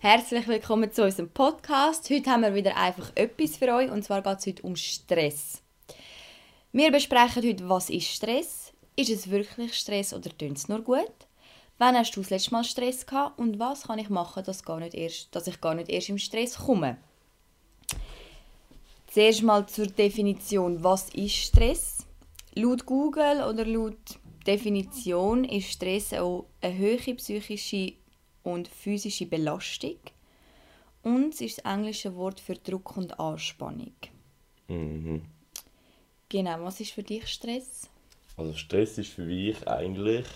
[0.00, 2.10] Herzlich willkommen zu unserem Podcast.
[2.10, 5.62] Heute haben wir wieder einfach etwas für euch und zwar geht es heute um Stress.
[6.72, 8.72] Wir besprechen heute, was ist Stress?
[8.96, 11.12] Ist es wirklich Stress oder tönt es nur gut?
[11.78, 14.80] Wann hast du das letzte Mal Stress gehabt und was kann ich machen, dass, gar
[14.80, 16.96] nicht erst, dass ich gar nicht erst im Stress komme?
[19.06, 21.98] Zuerst mal zur Definition, was ist Stress?
[22.56, 27.92] Laut Google oder laut Definition ist Stress auch eine höhere psychische
[28.42, 29.98] und physische Belastung.
[31.02, 33.94] Und es ist das englische Wort für Druck und Anspannung.
[34.68, 35.22] Mhm.
[36.28, 37.88] Genau, was ist für dich Stress?
[38.36, 40.26] Also Stress ist für mich eigentlich,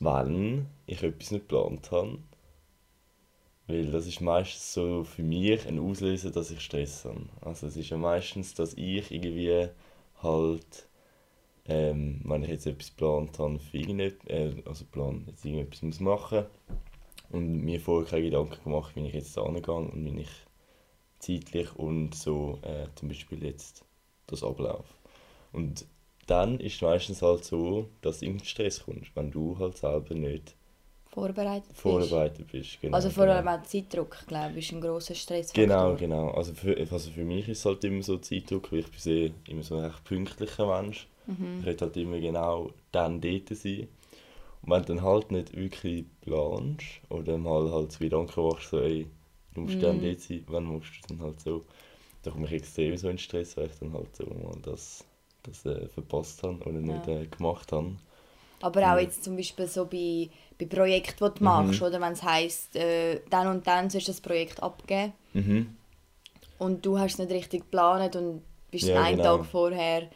[0.00, 2.18] wenn ich etwas nicht geplant habe.
[3.66, 7.28] Weil das ist meistens so für mich ein Auslöser, dass ich Stress habe.
[7.42, 9.68] Also es ist ja meistens, dass ich irgendwie
[10.22, 10.87] halt,
[11.68, 16.46] ähm, wenn ich jetzt etwas geplant habe, für äh, also plan, jetzt irgendetwas muss machen
[17.30, 20.30] und mir vorher keine Gedanken gemacht, wie ich jetzt da angehe und wie ich
[21.18, 23.84] zeitlich und so äh, zum Beispiel jetzt
[24.26, 24.94] das abläuft.
[25.52, 25.86] Und
[26.26, 30.14] dann ist es meistens halt so, dass du in Stress kommst, wenn du halt selber
[30.14, 30.54] nicht
[31.06, 31.82] Vorbereitet bist?
[31.82, 32.80] vorbereitet bist.
[32.80, 33.62] Genau, Also vor allem genau.
[33.62, 35.52] Zeitdruck, glaube ich, ist ein grosser Stress.
[35.52, 36.30] Genau, genau.
[36.30, 39.30] Also für, also für mich ist es halt immer so Zeitdruck, weil ich bin sehr,
[39.48, 41.08] immer so ein recht pünktlicher Mensch.
[41.28, 41.66] Mhm.
[41.66, 43.88] Ich halt immer genau dann dort sein.
[44.62, 48.80] Und wenn du dann halt nicht wirklich planst oder mal halt so Gedanken machst, so
[48.80, 49.06] ey,
[49.54, 50.00] du musst dann Mhm.
[50.00, 51.64] dort sein, wann musst du dann halt so,
[52.22, 55.04] da komme ich extrem so in Stress, weil ich dann halt so mal das,
[55.44, 57.08] das äh, verpasst habe oder nicht Ja.
[57.08, 57.96] äh, gemacht habe.
[58.60, 58.98] Aber auch Mhm.
[58.98, 63.20] jetzt zum Beispiel so bei, bei Projekten, die du machst, oder wenn es heisst, äh,
[63.30, 65.76] dann und dann sollst du das Projekt abgeben Mhm.
[66.58, 69.22] und du hast es nicht richtig geplant und bist Ja, einen genau.
[69.22, 70.08] Tag vorher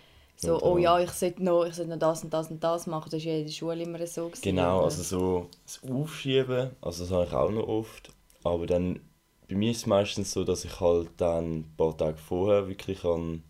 [0.43, 2.87] so, Und, oh ja, ich sollte noch, ich sollte noch das und das und das
[2.87, 3.11] machen.
[3.11, 4.27] Das war ja in der Schule immer so.
[4.27, 4.85] Gewesen, Genau, oder?
[4.87, 8.11] also so das Aufschieben, also das habe ich auch noch oft.
[8.43, 9.01] Aber dann,
[9.49, 13.05] bei mir ist es meistens so, dass ich halt dann ein paar Tage vorher wirklich
[13.05, 13.45] an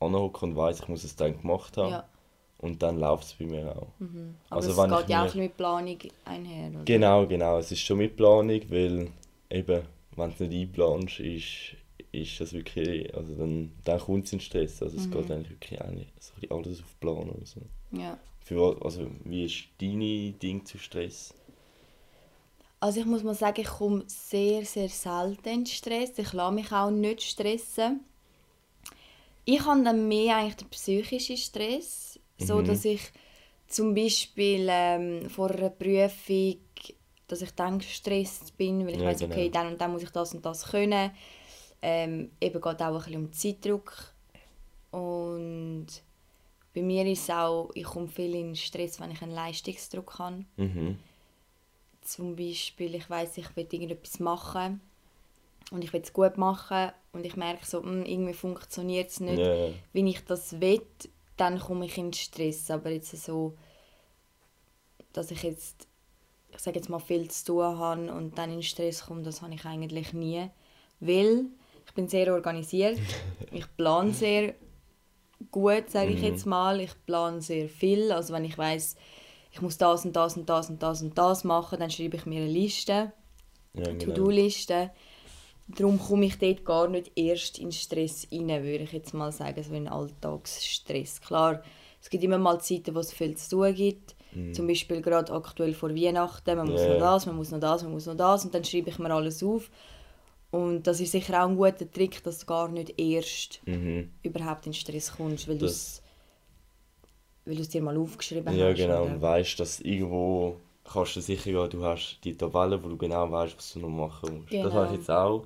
[0.00, 1.92] anhocken und weiss, ich muss es dann gemacht haben.
[1.92, 2.08] Ja.
[2.58, 3.88] Und dann läuft es bei mir auch.
[3.98, 4.34] Mhm.
[4.50, 6.84] Aber also es geht ja auch mit Planung einher, oder?
[6.84, 7.58] Genau, genau.
[7.58, 9.08] Es ist schon mit Planung, weil
[9.48, 9.82] eben,
[10.16, 11.76] wenn du nicht einplanst, ist,
[12.12, 14.82] ist das wirklich, also dann, dann kommt es in Stress.
[14.82, 15.12] Also es Mhm.
[15.12, 17.30] geht eigentlich wirklich eigentlich so alles auf Plan.
[17.38, 17.60] Also.
[17.92, 18.18] Ja.
[18.40, 21.34] Für, also, wie ist deine Ding zu Stress?
[22.80, 26.12] Also ich muss mal sagen, ich komme sehr, sehr selten in Stress.
[26.18, 28.00] Ich lasse mich auch nicht stressen.
[29.44, 32.66] Ich habe dann mehr eigentlich den psychischen Stress, so Mhm.
[32.66, 33.00] dass ich
[33.66, 36.56] zum Beispiel ähm, vor einer Prüfung,
[37.26, 39.34] dass ich dann gestresst bin, weil ich Ja, weiß, genau.
[39.34, 41.10] okay, dann und dann muss ich das und das können.
[41.80, 44.12] Ähm, eben geht auch ein bisschen um Zeitdruck
[44.90, 45.86] und
[46.74, 50.44] bei mir ist es auch, ich komme viel in Stress, wenn ich einen Leistungsdruck habe
[50.56, 50.98] Mhm.
[52.02, 54.80] zum Beispiel, ich weiß, ich will irgendetwas machen
[55.70, 59.38] und ich will es gut machen und ich merke so, «Hm, irgendwie funktioniert es nicht,
[59.38, 59.68] ja.
[59.92, 60.82] wie ich das will,
[61.36, 62.70] dann komme ich in Stress.
[62.70, 63.54] Aber jetzt so,
[65.12, 65.86] dass ich jetzt,
[66.50, 69.54] ich sage jetzt mal, viel zu tun habe und dann in Stress komme, das habe
[69.54, 70.48] ich eigentlich nie.
[71.00, 71.46] Weil
[71.88, 73.00] ich bin sehr organisiert,
[73.52, 74.54] ich plane sehr
[75.50, 76.24] gut, sage ich Mhm.
[76.24, 76.80] jetzt mal.
[76.80, 78.12] Ich plane sehr viel.
[78.12, 78.96] Also wenn ich weiß
[79.52, 82.26] ich muss das und das und das und das und das machen, dann schreibe ich
[82.26, 83.12] mir eine Liste,
[83.74, 83.98] Ja, eine genau.
[83.98, 84.90] To-Do-Liste.
[85.68, 89.62] Darum komme ich dort gar nicht erst in Stress rein, würde ich jetzt mal sagen,
[89.62, 91.20] so in Alltagsstress.
[91.20, 91.62] Klar,
[92.02, 94.16] es gibt immer mal Zeiten, wo es viel zu tun gibt.
[94.52, 96.88] Zum Beispiel gerade aktuell vor Weihnachten, man muss Mhm.
[96.88, 99.12] Noch das, man muss noch das, man muss noch das und dann schreibe ich mir
[99.12, 99.70] alles auf.
[100.50, 104.10] Und das ist sicher auch ein guter Trick, dass du gar nicht erst Mhm.
[104.22, 106.02] überhaupt in Stress kommst, weil du Das- es
[107.44, 108.76] weil du es dir mal aufgeschrieben Ja, hast.
[108.76, 109.02] genau.
[109.04, 109.12] oder?
[109.14, 113.30] Und weißt, dass irgendwo kannst du sicher gehen, du hast die Tabelle, wo du genau
[113.30, 114.52] weißt, was du noch machen musst.
[114.52, 114.72] Das Genau.
[114.74, 115.44] habe ich jetzt auch.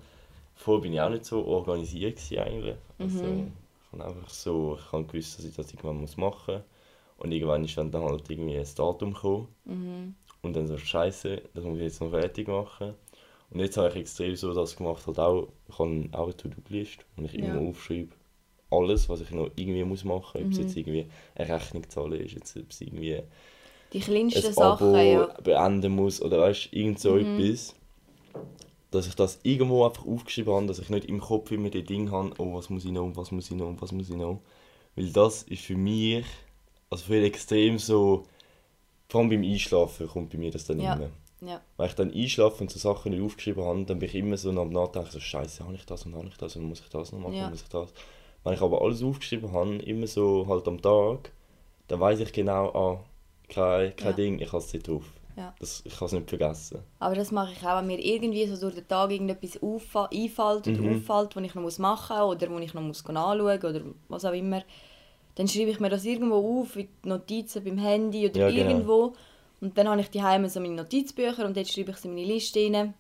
[0.55, 2.77] Vorher bin ich auch nicht so organisiert eigentlich.
[2.99, 3.53] Also, Mhm.
[3.93, 6.63] ich habe einfach so, ich habe gewusst, dass ich das irgendwann muss machen muss.
[7.19, 9.49] Und irgendwann ist dann halt irgendwie ein Datum gekommen.
[9.65, 10.15] Mhm.
[10.43, 12.95] Und dann so, Scheiße, das muss ich jetzt noch fertig machen.
[13.53, 17.05] Und jetzt habe ich extrem so das gemacht, halt auch, ich habe auch eine To-Do-Liste,
[17.17, 17.61] wo ich immer Ja.
[17.61, 18.13] aufschreibe,
[18.71, 20.47] alles, was ich noch irgendwie muss machen muss.
[20.47, 20.59] Ob es Mhm.
[20.59, 21.07] jetzt irgendwie
[21.37, 23.23] eine Rechnung zahlen ist, jetzt, ob es irgendwie
[23.93, 25.37] Die kleinsten ein Sachen, Abo ja.
[25.45, 27.19] beenden muss oder weißt irgend so Mhm.
[27.19, 27.75] etwas.
[28.91, 32.11] Dass ich das irgendwo einfach aufgeschrieben habe, dass ich nicht im Kopf immer die Dinge
[32.11, 34.41] habe, oh, was muss ich noch, was muss ich noch, was muss ich noch.
[34.97, 36.27] Weil das ist für mich,
[36.91, 38.25] also für extrem so,
[39.09, 40.97] vor allem beim Einschlafen kommt bei mir das dann Ja.
[40.97, 41.11] immer.
[41.45, 41.61] Ja.
[41.77, 44.51] Wenn ich dann einschlafe und so Sachen nicht aufgeschrieben habe, dann bin ich immer so
[44.51, 47.13] am Nachdenken, so Scheiße, habe ich das und habe ich das und muss ich das
[47.13, 47.51] noch machen, Ja.
[47.51, 47.93] muss ich das.
[48.45, 51.33] Wenn ich aber alles aufgeschrieben habe, immer so halt am Tag,
[51.89, 53.01] dann weiß ich genau, ah,
[53.49, 54.13] kein, kein Ja.
[54.13, 55.05] Ding, ich habe es nicht drauf.
[55.37, 55.55] Ja.
[55.59, 56.81] Das, ich kann es nicht vergessen.
[56.99, 60.81] Aber das mache ich auch, wenn mir irgendwie so durch den Tag irgendetwas einfällt oder
[60.83, 60.97] Mhm.
[61.09, 64.25] auffällt, was ich noch machen muss oder wo ich noch muss anschauen muss oder was
[64.27, 64.63] auch immer.
[65.35, 69.13] Dann schreibe ich mir das irgendwo auf, in Notizen beim Handy oder Ja, genau.
[69.63, 72.15] Und dann habe ich die Heime so meine Notizbücher und dort schreibe ich sie in
[72.15, 72.93] meine Liste rein.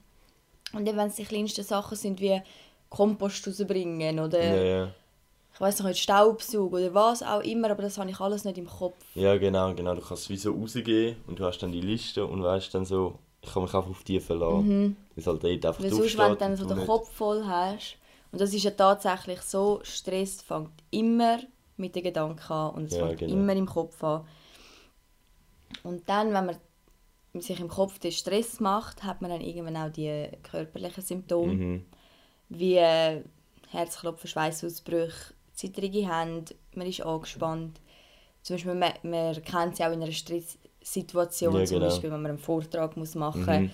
[0.72, 2.40] Und dann, wenn es die kleinsten Sachen sind, wie
[2.88, 4.88] Kompost rausbringen oder Ja, ja.
[5.52, 8.56] ich weiß noch nicht, Staubsaugen oder was auch immer, aber das habe ich alles nicht
[8.58, 8.94] im Kopf.
[9.14, 9.94] ja, genau, genau.
[9.94, 12.84] Du kannst es wie so rausgehen und du hast dann die Liste und weißt dann
[12.84, 14.68] so, ich kann mich einfach auf die verlassen.
[14.84, 14.96] Mhm.
[15.16, 17.96] Weil halt dort einfach Weil sonst, wenn du dann so den nicht- Kopf voll hast,
[18.30, 21.40] und das ist ja tatsächlich so, Stress fängt immer
[21.76, 23.32] mit den Gedanken an und es Ja, fängt genau.
[23.34, 24.24] immer im Kopf an.
[25.82, 26.56] Und dann, wenn man
[27.40, 31.86] sich im Kopf den Stress macht, hat man dann irgendwann auch die körperlichen Symptome, Mhm.
[32.48, 33.22] wie äh,
[33.70, 37.80] Herzklopfen, Schweißausbrüche, zittrige Hände, man ist angespannt.
[38.42, 41.88] Zum Beispiel, man, man kennt es ja auch in einer Stresssituation, Ja, zum genau.
[41.88, 43.64] Beispiel, wenn man einen Vortrag muss machen Mhm.
[43.64, 43.70] muss,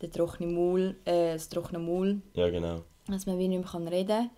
[0.00, 2.82] der trockene Maul, äh, das trockene Maul, Ja, genau.
[3.08, 4.30] dass man wie nicht mehr reden kann.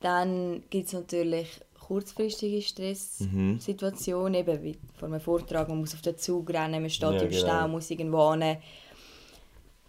[0.00, 1.60] Dann gibt es natürlich
[1.92, 7.10] kurzfristige Stresssituationen, eben wie vor einem Vortrag, man muss auf den Zug rennen, man steht
[7.12, 7.40] Ja, im genau.
[7.42, 8.56] Stau, muss irgendwo hin.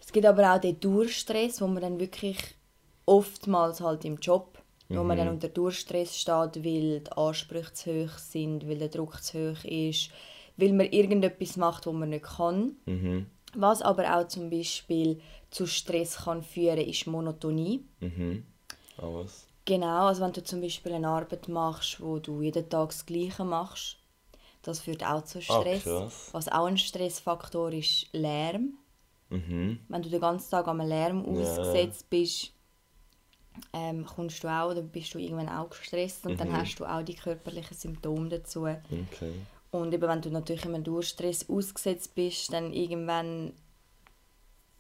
[0.02, 2.38] Es gibt aber auch den Durchstress, wo man dann wirklich
[3.06, 4.58] oftmals halt im Job,
[4.90, 5.18] wo man Mhm.
[5.18, 9.64] dann unter Durchstress steht, weil die Ansprüche zu hoch sind, weil der Druck zu hoch
[9.64, 10.10] ist,
[10.58, 12.76] weil man irgendetwas macht, was man nicht kann.
[12.86, 13.28] Mhm.
[13.56, 15.22] Was aber auch zum Beispiel
[15.52, 17.86] zu Stress kann führen, ist Monotonie.
[18.02, 18.44] Mhm.
[18.98, 19.48] Ah, was?
[19.66, 23.46] Genau, also wenn du zum Beispiel eine Arbeit machst, wo du jeden Tag das Gleiche
[23.46, 23.98] machst,
[24.62, 25.88] das führt auch zu Stress.
[25.88, 26.10] Ah.
[26.34, 28.74] Was auch ein Stressfaktor ist, Lärm.
[29.30, 29.80] Mhm.
[29.88, 31.42] Wenn du den ganzen Tag am Lärm Ja.
[31.42, 32.52] ausgesetzt bist,
[33.72, 36.58] ähm, kommst du auch oder bist du irgendwann auch gestresst und dann Mhm.
[36.58, 38.62] hast du auch die körperlichen Symptome dazu.
[38.66, 39.34] Okay.
[39.72, 43.54] Und eben, wenn du natürlich immer durch Stress ausgesetzt bist, dann irgendwann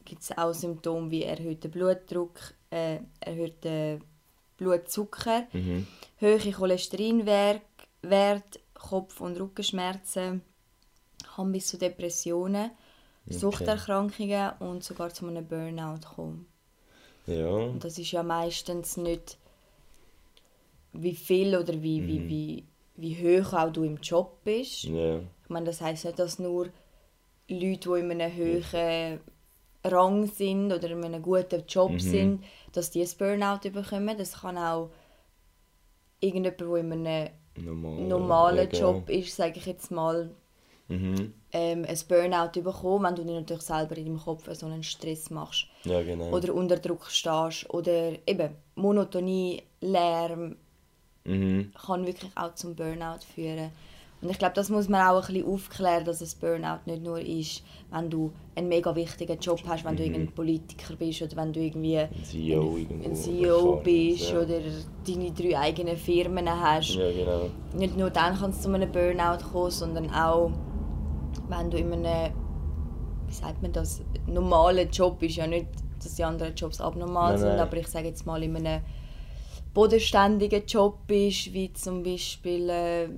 [0.06, 4.00] gibt es auch Symptome wie erhöhter Blutdruck, äh, erhöhter
[4.58, 5.88] Blutzucker, Mhm.
[6.22, 7.62] hohe Cholesterinwert,
[8.02, 10.42] Wert, Kopf- und Rückenschmerzen,
[11.36, 12.72] kann bis zu Depressionen,
[13.26, 13.38] Okay.
[13.38, 16.46] Suchterkrankungen und sogar zu einem Burnout kommen.
[17.26, 17.48] Ja.
[17.50, 19.38] Und das ist ja meistens nicht,
[20.92, 22.30] wie viel oder wie, wie, Mhm.
[22.30, 22.64] wie,
[22.98, 24.84] wie hoch auch du im Job bist.
[24.84, 25.20] Ja.
[25.20, 26.70] Ich meine, das heisst nicht, dass nur
[27.48, 29.20] Leute, die in einem hohen
[29.86, 32.00] Rang sind oder in einem guten Job Mhm.
[32.00, 34.18] sind, dass die ein Burnout bekommen.
[34.18, 34.90] Das kann auch
[36.20, 38.08] irgendjemand, der in einem Normal.
[38.08, 38.92] normalen genau.
[38.94, 40.30] Job ist, sage ich jetzt mal,
[40.90, 41.34] Mhm.
[41.54, 45.30] ähm, ein Burnout bekommen, wenn du dir natürlich selber in deinem Kopf so einen Stress
[45.30, 45.68] machst.
[45.86, 46.30] Ja, genau.
[46.32, 47.70] Oder unter Druck stehst.
[47.70, 50.58] Oder eben Monotonie, Lärm
[51.26, 51.72] Mhm.
[51.86, 53.72] kann wirklich auch zum Burnout führen.
[54.24, 57.20] Und ich glaube, das muss man auch ein bisschen aufklären, dass ein Burnout nicht nur
[57.20, 57.62] ist,
[57.92, 60.14] wenn du einen mega wichtigen Job hast, wenn du Mhm.
[60.14, 63.10] irgendein Politiker bist oder wenn du irgendwie Ein CEO irgendwo.
[63.10, 64.40] ein CEO bist ja.
[64.40, 64.60] oder
[65.06, 66.96] deine drei eigenen Firmen hast.
[66.96, 67.50] Ja, genau.
[67.76, 70.52] Nicht nur dann kann es zu einem Burnout kommen, sondern auch,
[71.50, 72.34] wenn du in einem,
[73.28, 75.68] wie sagt man das, normalen Job ist ja nicht,
[76.02, 77.60] dass die anderen Jobs abnormal Nein, sind, nein.
[77.60, 78.82] aber ich sage jetzt mal in einem
[79.74, 83.10] bodenständigen Job bist, wie zum Beispiel äh,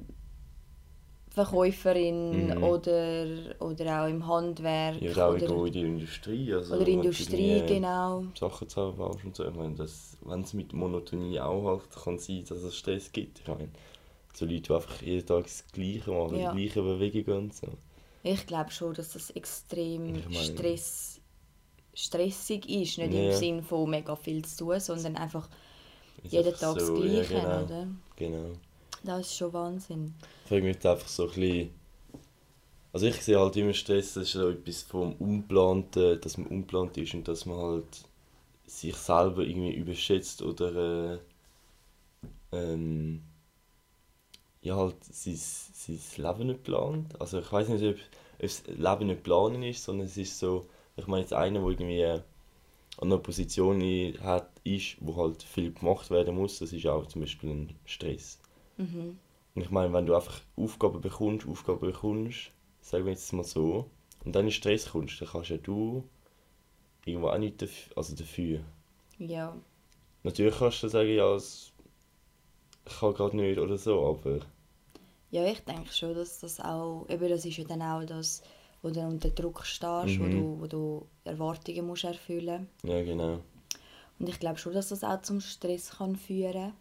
[1.35, 2.63] Verkäuferin Mhm.
[2.63, 3.27] oder,
[3.59, 6.53] oder auch im Handwerk Ja, oder auch oder, in der Industrie.
[6.53, 8.23] Also, oder Industrie, genau.
[8.39, 9.45] Sachen zusammenbaust und so.
[9.45, 13.39] Ich meine, das, wenn es mit Monotonie auch halt kann sein, dass es Stress gibt.
[13.41, 13.69] Ich meine,
[14.33, 16.53] so Leute, die einfach jeden Tag das Gleiche machen, Ja.
[16.53, 17.67] die gleichen Bewegungen und so.
[18.23, 21.19] Ich glaube schon, dass das extrem Ich meine- Stress,
[21.93, 22.97] stressig ist.
[22.97, 23.29] Nicht Ja.
[23.29, 25.47] im Sinn von mega viel zu tun, sondern einfach
[26.23, 27.33] jeden Tag das so, Gleiche.
[27.35, 27.63] Ja, genau.
[27.63, 27.87] oder?
[28.15, 28.49] genau.
[29.05, 30.13] Das ist schon Wahnsinn.
[30.43, 31.69] Ich frage mich einfach so ein bisschen...
[32.91, 36.97] Also ich sehe halt immer Stress, das ist so etwas vom Unplanten, dass man unplant
[36.97, 38.05] ist und dass man halt
[38.65, 41.19] sich selber irgendwie überschätzt oder äh,
[42.53, 43.21] ähm,
[44.61, 47.19] ja halt sein, sein Leben nicht plant.
[47.19, 47.97] Also ich weiß nicht, ob,
[48.39, 52.03] das Leben nicht planen ist, sondern es ist so, ich meine jetzt einer, der irgendwie
[52.05, 52.21] an
[53.01, 53.81] einer Position
[54.21, 58.39] hat, ist, wo halt viel gemacht werden muss, das ist auch zum Beispiel ein Stress.
[58.77, 59.19] Mhm.
[59.55, 62.51] Und ich meine, wenn du einfach Aufgaben bekommst, Aufgaben bekommst,
[62.81, 63.89] sagen wir jetzt mal so,
[64.23, 66.07] und dann in Stress kommst, dann kannst ja du
[67.05, 68.61] irgendwo auch nicht dafür, also dafür.
[69.19, 69.55] Ja.
[70.23, 71.71] Natürlich kannst du sagen, ja, es,
[72.87, 74.39] ich kann gerade nicht oder so, aber
[75.31, 78.41] ja, ich denke schon, dass das auch, eben das ist ja dann auch das,
[78.81, 80.31] wo du unter Druck stehst, wo, Mhm.
[80.31, 83.41] du, wo du Erwartungen musst erfüllen ja genau.
[84.19, 86.71] Und ich glaube schon, dass das auch zum Stress kann führen Ja,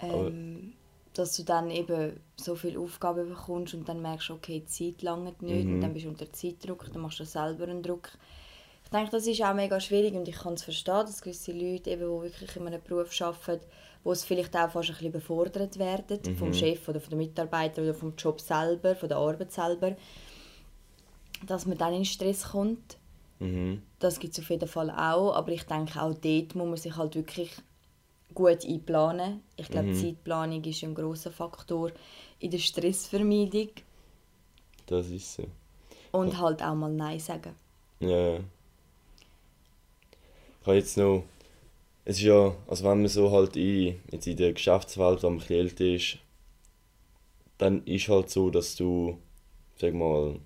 [0.00, 0.72] aber ähm,
[1.14, 5.42] dass du dann eben so viele Aufgaben bekommst und dann merkst, okay, die Zeit langt
[5.42, 5.74] nicht Mhm.
[5.74, 8.10] und dann bist du unter Zeitdruck, dann machst du selber einen Druck.
[8.84, 11.90] Ich denke, das ist auch mega schwierig und ich kann es verstehen, dass gewisse Leute,
[11.90, 13.64] eben, die wirklich in einem Beruf arbeiten,
[14.04, 16.36] wo es vielleicht auch fast ein bisschen befordert werden, Mhm.
[16.36, 19.96] vom Chef oder von den Mitarbeitern oder vom Job selber, von der Arbeit selber,
[21.46, 22.96] dass man dann in Stress kommt.
[23.40, 23.82] Mhm.
[23.98, 26.96] Das gibt es auf jeden Fall auch, aber ich denke, auch dort muss man sich
[26.96, 27.50] halt wirklich
[28.42, 29.42] gut einplanen.
[29.56, 29.92] Ich glaube, Mhm.
[29.92, 31.92] Zeitplanung ist ein großer Faktor
[32.40, 33.70] in der Stressvermeidung
[34.86, 35.44] Das ist so.
[36.12, 37.54] und halt auch mal Nein sagen.
[38.00, 38.08] Ja.
[38.08, 38.40] ja.
[40.60, 41.24] Ich habe jetzt noch.
[42.04, 45.44] Es ist ja, also wenn man so halt in, jetzt in der Geschäftswelt, wenn man
[45.44, 46.18] ein älter ist,
[47.58, 49.18] dann ist halt so, dass du,
[49.76, 50.40] sag mal,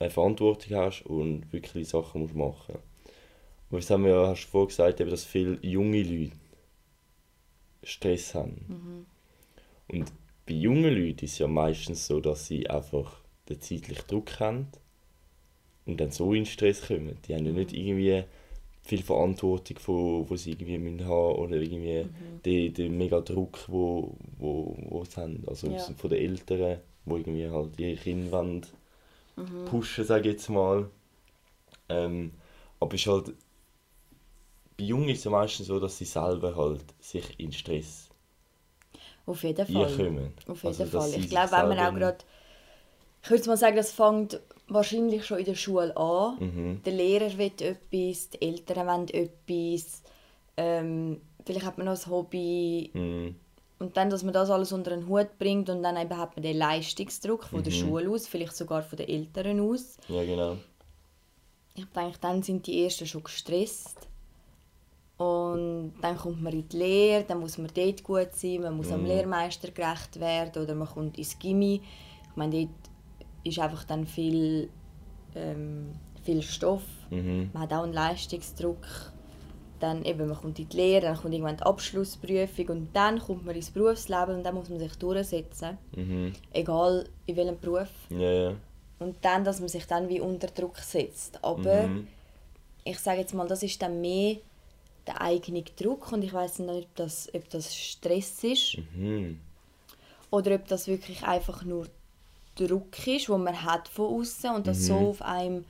[0.00, 2.78] eine Verantwortung hast und wirklich Sachen musst machen.
[3.70, 6.32] Aber das haben wir ja, hast du vorhin gesagt, dass viele junge Leute
[7.86, 9.06] Stress haben.
[9.88, 10.12] Und
[10.46, 14.68] bei jungen Leuten ist es ja meistens so, dass sie einfach den zeitlichen Druck haben
[15.86, 17.16] und dann so in Stress kommen.
[17.26, 18.24] Die haben ja nicht irgendwie
[18.82, 22.06] viel Verantwortung, von, wo sie irgendwie müssen haben oder irgendwie
[22.44, 25.42] den, den mega Druck, wo, wo, wo sie haben.
[25.46, 25.78] Also Ja.
[25.78, 28.66] von den Eltern, wo irgendwie halt ihre Kinder wollen
[29.64, 30.88] pushen, sage ich jetzt mal.
[31.88, 32.32] Ähm,
[32.80, 33.32] aber es ist halt,
[34.86, 38.08] Jungen ist es ja meistens so, dass sie selber halt sich in Stress
[39.26, 39.86] Auf jeden Fall.
[39.86, 40.32] einkommen.
[40.48, 41.14] Auf jeden Also, Fall.
[41.14, 42.18] Ich glaube, wenn man auch gerade.
[43.22, 46.36] Ich würde mal sagen, das fängt wahrscheinlich schon in der Schule an.
[46.38, 46.82] Mhm.
[46.84, 50.02] Der Lehrer will etwas, die Eltern wollen etwas.
[50.56, 52.90] Ähm, vielleicht hat man noch ein Hobby.
[52.94, 53.36] Mhm.
[53.78, 56.42] Und dann, dass man das alles unter einen Hut bringt und dann eben hat man
[56.42, 57.76] den Leistungsdruck von der Mhm.
[57.76, 59.98] Schule aus, vielleicht sogar von den Eltern aus.
[60.08, 60.56] Ja, genau.
[61.74, 64.08] Ich denke, dann sind die Ersten schon gestresst.
[65.18, 68.92] Und dann kommt man in die Lehre, dann muss man dort gut sein, man muss
[68.92, 69.06] am Mhm.
[69.06, 71.80] Lehrmeister gerecht werden oder man kommt ins Gimmi.
[72.30, 72.70] Ich meine, dort
[73.44, 74.68] ist einfach dann viel,
[75.34, 75.92] ähm,
[76.22, 76.82] viel Stoff.
[77.10, 77.50] Mhm.
[77.54, 78.86] Man hat auch einen Leistungsdruck.
[79.78, 83.44] Dann eben, man kommt in die Lehre, dann kommt irgendwann die Abschlussprüfung und dann kommt
[83.44, 85.76] man ins Berufsleben und dann muss man sich durchsetzen.
[85.94, 86.32] Mhm.
[86.52, 87.90] Egal in welchem Beruf.
[88.10, 88.54] Ja, ja.
[88.98, 91.42] Und dann, dass man sich dann wie unter Druck setzt.
[91.44, 92.06] Aber Mhm.
[92.84, 94.36] ich sage jetzt mal, das ist dann mehr
[95.06, 99.40] der eigene Druck und ich weiß nicht, ob das, ob das Stress ist Mhm.
[100.30, 101.86] oder ob das wirklich einfach nur
[102.56, 104.82] Druck ist, wo man hat von außen und das Mhm.
[104.84, 105.64] so auf einem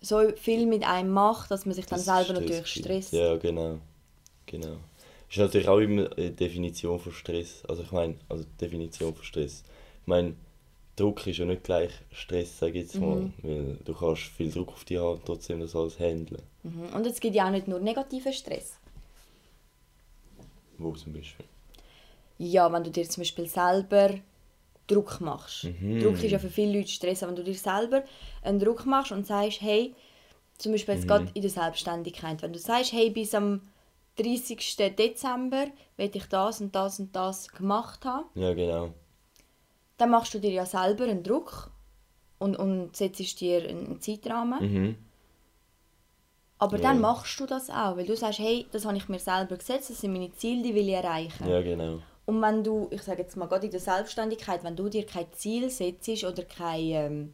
[0.00, 3.12] so viel mit einem macht, dass man sich dann Das selber Stress natürlich stresst.
[3.12, 3.78] Ja, genau.
[4.46, 4.76] genau.
[5.30, 7.64] Ist natürlich auch immer eine Definition von Stress.
[7.68, 9.62] Also ich meine, also Definition von Stress.
[10.02, 10.34] Ich meine,
[10.98, 13.16] Druck ist ja nicht gleich Stress, sage ich jetzt mal.
[13.16, 13.32] Mhm.
[13.42, 16.42] Weil du kannst viel Druck auf dich haben und trotzdem das alles handeln.
[16.62, 16.94] Mhm.
[16.94, 18.78] Und es gibt ja auch nicht nur negativen Stress.
[20.78, 21.44] Wo zum Beispiel.
[22.38, 24.14] Ja, wenn du dir zum Beispiel selber
[24.86, 25.64] Druck machst.
[25.64, 26.00] Mhm.
[26.00, 28.04] Druck ist ja für viele Leute Stress, aber wenn du dir selber
[28.42, 29.94] einen Druck machst und sagst, hey,
[30.56, 31.08] zum Beispiel jetzt Mhm.
[31.08, 33.60] gerade in der Selbstständigkeit, wenn du sagst, hey, bis am
[34.16, 34.76] 30.
[34.96, 38.94] Dezember will ich das und das und das gemacht haben, Ja, genau.
[39.98, 41.70] Dann machst du dir ja selber einen Druck
[42.38, 44.60] und, und setzt dir einen Zeitrahmen.
[44.60, 44.96] Mhm.
[46.58, 46.82] Aber Ja.
[46.84, 49.90] dann machst du das auch, weil du sagst, hey, das habe ich mir selber gesetzt,
[49.90, 51.48] das sind meine Ziele, die will ich erreichen.
[51.48, 52.00] Ja, genau.
[52.26, 55.32] Und wenn du, ich sage jetzt mal gerade in der Selbstständigkeit, wenn du dir kein
[55.32, 57.32] Ziel setzt oder keine ähm,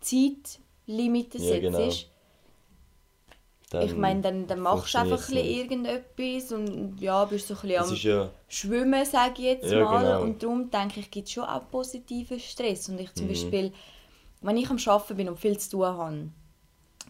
[0.00, 2.11] Zeitlimite Ja, setzt, genau.
[3.72, 7.60] Dann ich meine, dann, dann machst du einfach ein irgendetwas und ja, bist so ein
[7.62, 8.30] bisschen am ja...
[8.48, 9.98] Schwimmen, sage ich jetzt Ja, mal.
[9.98, 10.22] genau.
[10.22, 12.88] Und darum denke ich, gibt es schon auch positiven Stress.
[12.88, 13.30] Und ich zum Mhm.
[13.30, 13.72] Beispiel,
[14.42, 16.28] wenn ich am Arbeiten bin und viel zu tun habe,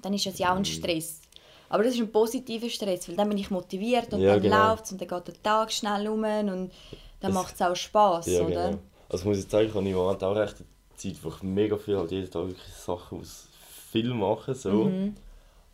[0.03, 0.63] dann ist das ja auch Mhm.
[0.63, 1.21] ein Stress.
[1.69, 4.71] Aber das ist ein positiver Stress, weil dann bin ich motiviert und Ja, dann genau.
[4.71, 6.71] läuft es und dann geht der Tag schnell um und
[7.21, 8.71] dann macht es auch Spass, Ja, oder?
[8.71, 8.79] genau.
[9.09, 10.67] Also ich muss jetzt sagen, ich habe im Moment auch recht eine
[10.97, 13.49] Zeit, wo ich mega viel halt jeden Tag wirklich Sachen aus
[13.91, 14.85] Film mache, so.
[14.85, 15.15] Mhm.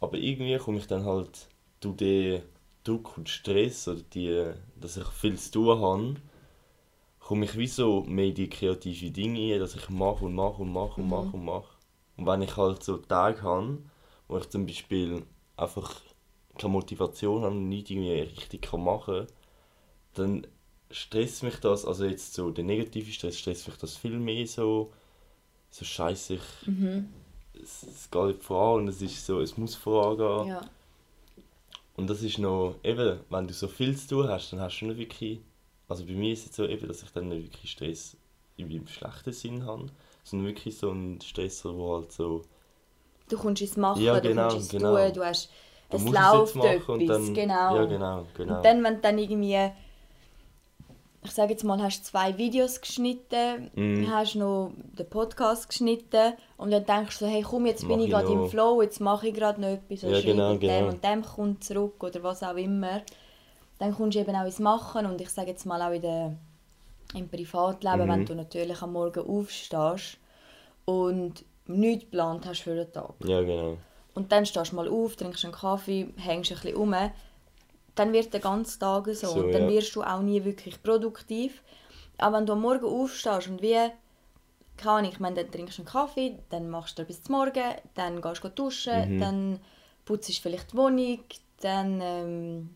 [0.00, 1.48] Aber irgendwie komme ich dann halt
[1.80, 2.42] durch den
[2.84, 6.14] Druck und Stress oder die, dass ich viel zu tun habe,
[7.20, 10.62] komme ich wie so mehr in die kreative Dinge rein, dass ich mache und mache
[10.62, 11.10] und mache und Mhm.
[11.10, 11.68] mache und mache.
[12.16, 13.78] Und wenn ich halt so Tage habe,
[14.28, 15.22] wo ich zum Beispiel
[15.56, 16.00] einfach
[16.58, 19.26] keine Motivation habe und nichts irgendwie richtig kann machen kann,
[20.14, 20.46] dann
[20.90, 24.92] stresst mich das, also jetzt so der negative Stress, stresst mich das viel mehr so,
[25.70, 27.08] so scheiße, ich, Mhm.
[27.62, 30.48] Es, es geht voran und es ist so, es muss vorangehen.
[30.48, 30.60] Ja.
[31.96, 34.86] Und das ist noch, eben, wenn du so viel zu tun hast, dann hast du
[34.86, 35.40] nicht wirklich,
[35.88, 38.16] also bei mir ist es so eben, dass ich dann nicht wirklich Stress
[38.56, 39.86] im schlechten Sinn habe,
[40.22, 42.44] sondern wirklich so ein Stress, wo halt so,
[43.28, 44.96] Du kommst ins Machen, Ja, du genau, kommst ins genau.
[44.96, 45.50] Tun, du hast,
[45.90, 47.76] du es läuft etwas, und dann, genau.
[47.76, 48.56] ja genau, genau.
[48.56, 49.70] Und dann, wenn du dann irgendwie,
[51.28, 54.10] ich sage jetzt mal, hast zwei Videos geschnitten, Mhm.
[54.10, 58.04] hast noch den Podcast geschnitten und dann denkst du so, hey komm, jetzt bin Mach
[58.04, 58.48] ich gerade im.
[58.48, 60.88] Flow, jetzt mache ich gerade noch etwas, Ja, genau, mit dem genau.
[60.88, 63.02] und dem kommt zurück oder was auch immer.
[63.78, 66.36] Dann kommst du eben auch ins Machen und ich sage jetzt mal auch in der,
[67.14, 68.10] im Privatleben, Mhm.
[68.10, 70.18] wenn du natürlich am Morgen aufstehst
[70.84, 73.14] und nichts geplant hast für den Tag.
[73.24, 73.76] Ja, genau.
[74.14, 76.94] Und dann stehst du mal auf, trinkst einen Kaffee, hängst ein bisschen rum.
[77.98, 79.26] Dann wird der ganze Tag so.
[79.28, 79.68] So, und dann ja.
[79.70, 81.62] wirst du auch nie wirklich produktiv.
[82.18, 83.76] Aber wenn du am Morgen aufstehst und wie,
[84.76, 87.62] keine Ahnung, ich meine, dann trinkst du einen Kaffee, dann machst du bis zum Morgen,
[87.94, 89.20] dann gehst du duschen, Mhm.
[89.20, 89.60] dann
[90.04, 91.18] putzt du vielleicht die Wohnung,
[91.60, 92.70] dann, ähm,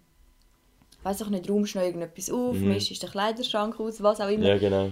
[1.02, 2.68] weiß ich nicht, räumst du noch irgendetwas auf, Mhm.
[2.68, 4.46] mischst den Kleiderschrank aus, was auch immer.
[4.46, 4.90] Ja, genau.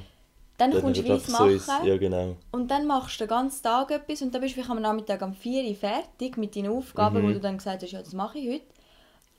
[0.58, 1.50] dann Dass kommst du weiss so machen.
[1.56, 2.37] ist- Ja, genau.
[2.52, 5.32] Und dann machst du den ganzen Tag etwas und dann bist du am Nachmittag um
[5.32, 7.28] 4 Uhr fertig mit deinen Aufgaben, Mhm.
[7.28, 8.64] wo du dann gesagt hast, ja, das mache ich heute.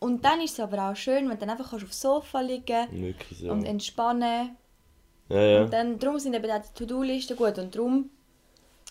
[0.01, 2.87] Und dann ist es aber auch schön, wenn du dann einfach kannst aufs Sofa liegen
[2.91, 3.51] Wirklich so.
[3.51, 4.55] und entspannen
[5.29, 5.61] Ja, ja.
[5.63, 8.09] Und dann, darum sind eben auch die To-Do-Listen gut und darum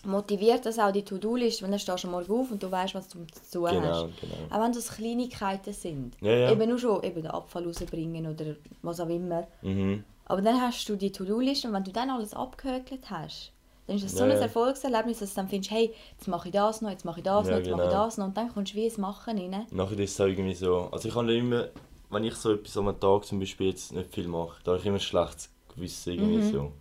[0.05, 3.07] motiviert das auch die To-Do-Liste, wenn du stehst am Morgen auf und du weißt, was
[3.09, 4.21] du zu tun Genau, hast.
[4.21, 4.33] genau.
[4.49, 6.15] Auch wenn das Kleinigkeiten sind.
[6.21, 6.51] Ja, ja.
[6.51, 9.47] Eben nur schon eben den Abfall rausbringen oder was auch immer.
[9.61, 10.03] Mhm.
[10.25, 13.51] Aber dann hast du die To-Do-Liste und wenn du dann alles abgehökelt hast,
[13.87, 14.41] dann ist das so Ja, ein.
[14.41, 17.45] Erfolgserlebnis, dass du dann findest, hey, jetzt mache ich das noch, jetzt mache ich das
[17.45, 18.03] Ja, noch, jetzt mache ich genau.
[18.05, 19.65] das noch und dann kommst du wie ins Machen rein.
[19.71, 20.89] Nachher ist es auch irgendwie so.
[20.91, 21.69] Also ich habe immer,
[22.09, 24.85] wenn ich so etwas am Tag zum Beispiel jetzt nicht viel mache, da habe ich
[24.85, 26.51] immer ein schlechtes Gewissen irgendwie Mhm.
[26.51, 26.71] so.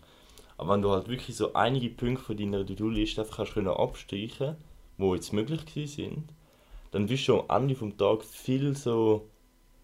[0.58, 4.56] Aber wenn du halt wirklich so einige Punkte von deiner To-Do-Liste einfach kannst können abstreichen,
[4.98, 6.24] die jetzt möglich gewesen sind,
[6.90, 9.26] dann bist du am Ende vom Tag viel so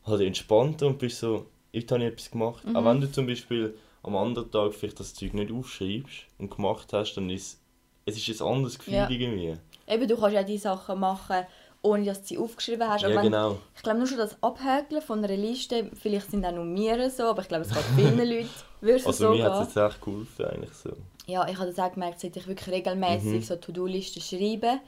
[0.04, 2.64] halt entspannter und bist so, heute habe ich etwas gemacht.
[2.66, 2.76] Mhm.
[2.76, 3.75] Auch wenn du zum Beispiel
[4.06, 7.60] am anderen Tag vielleicht das Zeug nicht aufschreibst und gemacht hast, dann ist
[8.08, 9.10] es ist ein anderes Gefühl Ja.
[9.10, 9.56] irgendwie.
[9.88, 11.44] Eben, du kannst ja die Sachen machen,
[11.82, 13.02] ohne dass du sie aufgeschrieben hast.
[13.02, 13.58] Ja, wenn, genau.
[13.75, 17.25] Ich glaube nur schon das Abhäkeln von einer Liste, vielleicht sind auch nur mir so,
[17.25, 18.48] aber ich glaube es geht vielen Leuten,
[18.80, 20.90] würde es Also so mir hat es jetzt echt geholfen eigentlich so.
[21.26, 23.42] Ja, ich habe das auch gemerkt, seit ich wirklich regelmäßig Mhm.
[23.42, 24.78] so To-Do-Listen schreibe,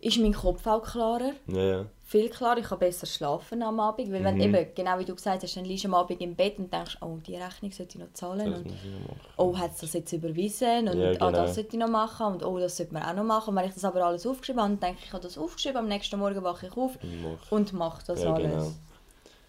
[0.00, 1.32] ist mein Kopf auch klarer.
[1.46, 1.86] Ja, ja.
[2.04, 4.40] Viel klarer, ich kann besser schlafen am Abend, weil wenn Mhm.
[4.54, 6.98] eben, genau wie du gesagt hast, dann liegst du am Abend im Bett und denkst,
[7.02, 9.20] oh, die Rechnung sollte ich noch zahlen Das und ich machen.
[9.36, 11.30] oh, hat es das jetzt überwiesen und Ja, ah, genau.
[11.32, 13.50] das sollte ich noch machen und oh, das sollte man auch noch machen.
[13.50, 15.76] Und wenn ich das aber alles aufgeschrieben habe, dann denke ich, ich habe das aufgeschrieben,
[15.76, 17.52] am nächsten Morgen wache ich auf Mach.
[17.52, 18.50] und mache das Ja, alles.
[18.50, 18.72] genau.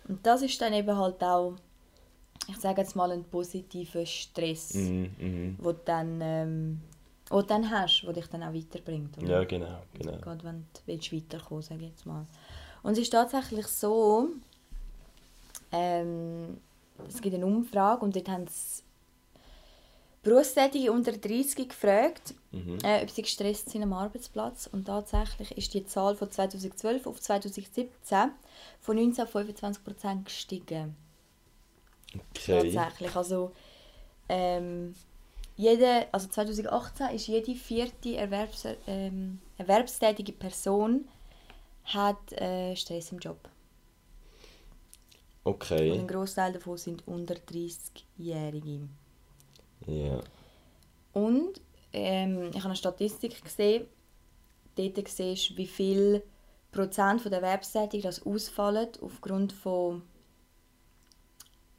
[0.07, 1.53] Und das ist dann eben halt auch,
[2.47, 5.57] ich sage jetzt mal, ein positiver Stress, Mhm, mhm.
[5.59, 6.81] wo dann, ähm,
[7.31, 9.17] du dann hast, wo dich dann auch weiterbringt.
[9.17, 9.27] oder?
[9.27, 10.17] Ja, genau, genau.
[10.19, 12.25] Gerade wenn du willst weiterkommen sage ich jetzt mal.
[12.83, 14.29] Und es ist tatsächlich so,
[15.71, 16.57] ähm,
[17.07, 18.83] es gibt eine Umfrage und dort haben sie
[20.23, 22.77] Berufstätige unter 30 gefragt, Mhm.
[22.83, 24.67] äh, ob sie gestresst sind am Arbeitsplatz.
[24.71, 27.87] Und tatsächlich ist die Zahl von 2012 auf 2017
[28.81, 30.95] von 19 auf 25 Prozent gestiegen.
[32.35, 32.71] Okay.
[32.75, 33.15] Tatsächlich.
[33.15, 33.51] Also,
[34.29, 34.93] ähm,
[35.61, 41.07] jede, also 2018 ist jede vierte Erwerbs, ähm, erwerbstätige Person
[41.85, 43.37] hat äh, Stress im Job.
[45.43, 45.91] Und Okay.
[45.91, 48.87] ein Großteil davon sind unter 30-Jährige.
[49.87, 50.19] Ja.
[51.13, 51.61] Und
[51.93, 53.85] ähm, ich habe eine Statistik gesehen.
[54.75, 56.23] Dort siehst du, wie viel
[56.71, 60.03] Prozent der Erwerbstätigen das ausfallen aufgrund von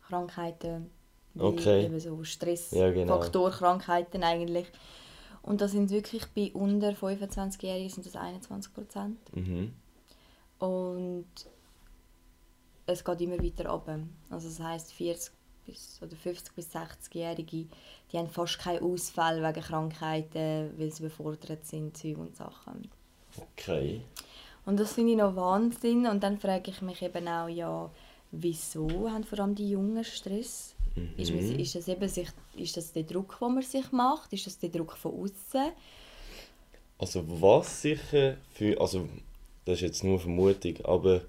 [0.03, 0.91] Krankheiten.
[1.39, 1.87] Okay.
[1.87, 3.17] Eben so Ja, genau.
[3.17, 4.67] Stressfaktorkrankheiten eigentlich.
[5.43, 9.19] Und das sind wirklich bei unter 25-Jährigen sind das 21 Prozent.
[9.35, 9.73] Mhm.
[10.59, 11.27] Und
[12.87, 14.01] es geht immer weiter runter.
[14.31, 15.33] Also das heisst 40
[15.67, 17.67] bis, oder 50 bis 60-Jährige,
[18.11, 22.89] die haben fast keinen Ausfall wegen Krankheiten, weil sie befordert sind, Zeug und Sachen.
[23.37, 24.03] Okay.
[24.65, 26.07] Und das finde ich noch Wahnsinn.
[26.07, 27.91] Und dann frage ich mich eben auch, ja,
[28.31, 30.75] wieso haben vor allem die Jungen Stress?
[30.95, 31.15] Mhm.
[31.17, 34.33] Ist, ist, das eben sich, ist das der Druck, den man sich macht?
[34.33, 35.73] Ist das der Druck von außen?
[36.99, 39.09] Also was sicher für, also
[39.65, 41.23] das ist jetzt nur Vermutung, aber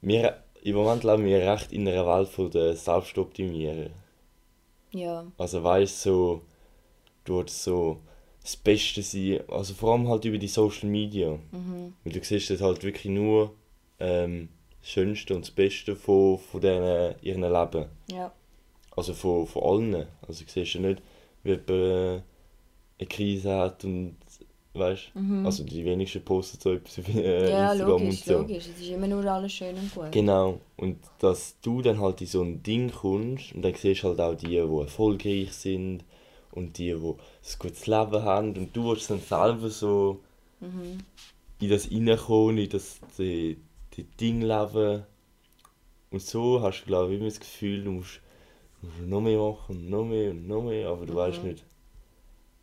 [0.00, 3.90] wir, im Moment leben wir recht in einer Welt von der Selbstoptimierung.
[4.92, 6.42] Ja, Also weißt so,
[7.24, 8.00] dort so
[8.42, 11.38] das Beste sein, also vor allem halt über die Social Media.
[11.52, 11.92] mhm.
[12.02, 13.54] Weil du siehst dort halt wirklich nur
[13.98, 17.86] ähm, das Schönste und das Beste von, von denen, ihrem Leben.
[18.10, 18.32] ja,
[18.96, 20.06] Also von, von allen.
[20.26, 21.02] Also du siehst ja nicht,
[21.42, 22.20] wie jemand äh,
[22.98, 24.16] eine Krise hat und
[24.72, 25.44] weißt Mhm.
[25.44, 28.32] also die wenigsten posten so etwas auf äh, ja Instagram und logisch, so.
[28.38, 28.68] logisch.
[28.68, 30.12] Es ist immer nur alles schön und gut.
[30.12, 30.60] Genau.
[30.76, 34.20] Und dass du dann halt in so ein Ding kommst und dann siehst du halt
[34.20, 36.04] auch die, die erfolgreich sind
[36.52, 40.20] und die, die ein gutes Leben haben und du willst dann selber so
[40.60, 40.98] Mhm.
[41.60, 43.56] in das reinkommen, in das die,
[43.96, 45.06] die Ding leben.
[46.12, 48.20] Und so hast du, glaube ich, immer das Gefühl, du musst,
[49.00, 51.44] noch mehr machen, noch mehr und noch mehr, aber du weißt Mhm.
[51.44, 51.64] nicht.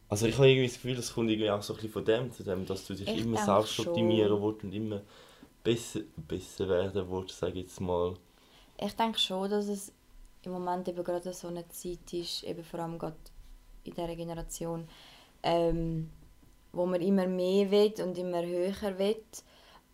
[0.10, 2.32] Also ich habe irgendwie das Gefühl, es kommt irgendwie auch so ein bisschen von dem
[2.32, 3.88] zu dem, dass du dich Ich immer selbst schon.
[3.88, 5.02] optimieren willst und immer
[5.63, 8.16] besser, besser werden willst, sage ich jetzt mal.
[8.78, 9.92] Ich denke schon, dass es
[10.44, 13.16] im Moment eben gerade so eine Zeit ist, eben vor allem gerade
[13.84, 14.88] in dieser Generation,
[15.44, 16.10] ähm,
[16.74, 19.24] wo man immer mehr will und immer höher will.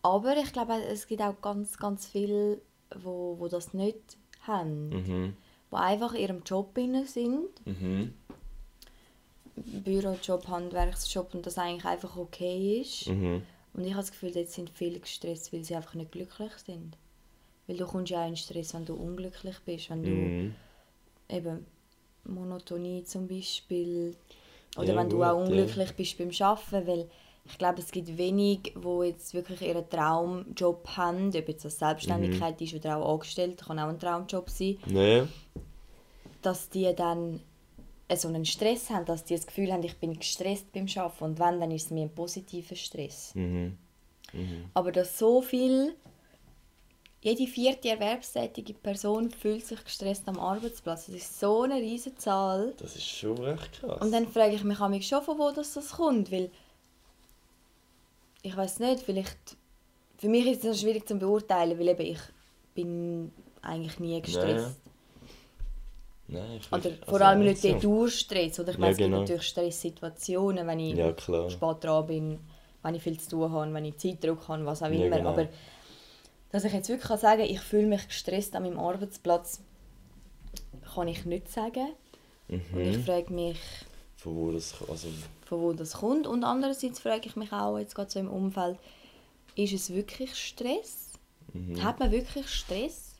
[0.04, 2.60] Aber ich glaube, es gibt auch ganz, ganz viele,
[2.94, 4.90] wo, wo das nicht haben.
[4.90, 5.36] Mhm.
[5.72, 7.48] Die einfach in ihrem Job drin sind.
[7.64, 8.12] Mhm.
[9.56, 13.08] Bürojob, Handwerksjob und das eigentlich einfach okay ist.
[13.08, 13.42] Mhm.
[13.72, 16.96] Und ich habe das Gefühl, dort sind viele gestresst, weil sie einfach nicht glücklich sind.
[17.66, 20.54] Weil du kommst ja auch in Stress, wenn du unglücklich bist, wenn du Mhm.
[21.30, 21.66] eben
[22.24, 24.14] Monotonie zum Beispiel
[24.76, 25.44] oder Ja, wenn du gut, auch ja.
[25.44, 27.10] unglücklich bist beim Arbeiten, weil
[27.46, 32.58] ich glaube, es gibt wenig, wo jetzt wirklich ihren Traumjob haben, ob jetzt das Selbstständigkeit
[32.60, 32.66] Mhm.
[32.66, 35.24] ist oder auch angestellt, kann auch ein Traumjob sein, Nee.
[36.42, 37.40] dass die dann
[38.08, 41.24] äh, so einen Stress haben, dass die das Gefühl haben, ich bin gestresst beim Arbeiten
[41.24, 43.34] und wenn, dann ist es mir ein positiver Stress.
[43.34, 43.76] Mhm.
[44.32, 44.64] Mhm.
[44.74, 45.94] Aber dass so viel,
[47.22, 51.06] jede vierte erwerbstätige Person fühlt sich gestresst am Arbeitsplatz.
[51.06, 52.74] Das ist so eine riesige Zahl.
[52.78, 54.00] Das ist schon recht krass.
[54.02, 56.50] Und dann frage ich mich auch schon, von wo das, das kommt, weil
[58.44, 59.56] ich weiß nicht, vielleicht
[60.18, 62.20] für mich ist es schwierig zu beurteilen, weil eben ich
[62.74, 64.76] bin eigentlich nie gestresst.
[66.28, 67.74] Nein, ich Oder will- vor also allem nicht so.
[67.78, 68.60] Durchstress.
[68.60, 69.08] Oder ich Ja, meine, es genau.
[69.18, 71.14] gibt natürlich Stresssituationen, wenn ich Ja,
[71.50, 72.40] spät dran bin,
[72.82, 75.16] wenn ich viel zu tun habe, wenn ich Zeitdruck habe, was auch Ja, immer.
[75.16, 75.30] genau.
[75.30, 75.48] Aber
[76.50, 79.60] dass ich jetzt wirklich kann sagen ich fühle mich gestresst an meinem Arbeitsplatz,
[80.94, 81.88] kann ich nicht sagen.
[82.48, 83.04] Und ich Mhm.
[83.04, 83.58] frage mich,
[84.24, 85.08] Von wo das also
[85.46, 86.26] von wo das kommt.
[86.26, 88.78] Und andererseits frage ich mich auch, jetzt gerade so im Umfeld,
[89.54, 91.10] ist es wirklich Stress?
[91.52, 91.80] mhm.
[91.82, 93.12] Hat man wirklich Stress?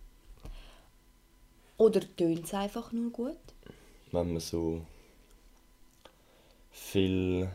[1.76, 3.36] Oder tönt es einfach nur gut?
[4.14, 4.80] wenn man so
[6.70, 7.48] viel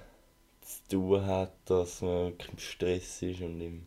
[0.62, 3.86] zu tun hat, dass man im Stress ist und im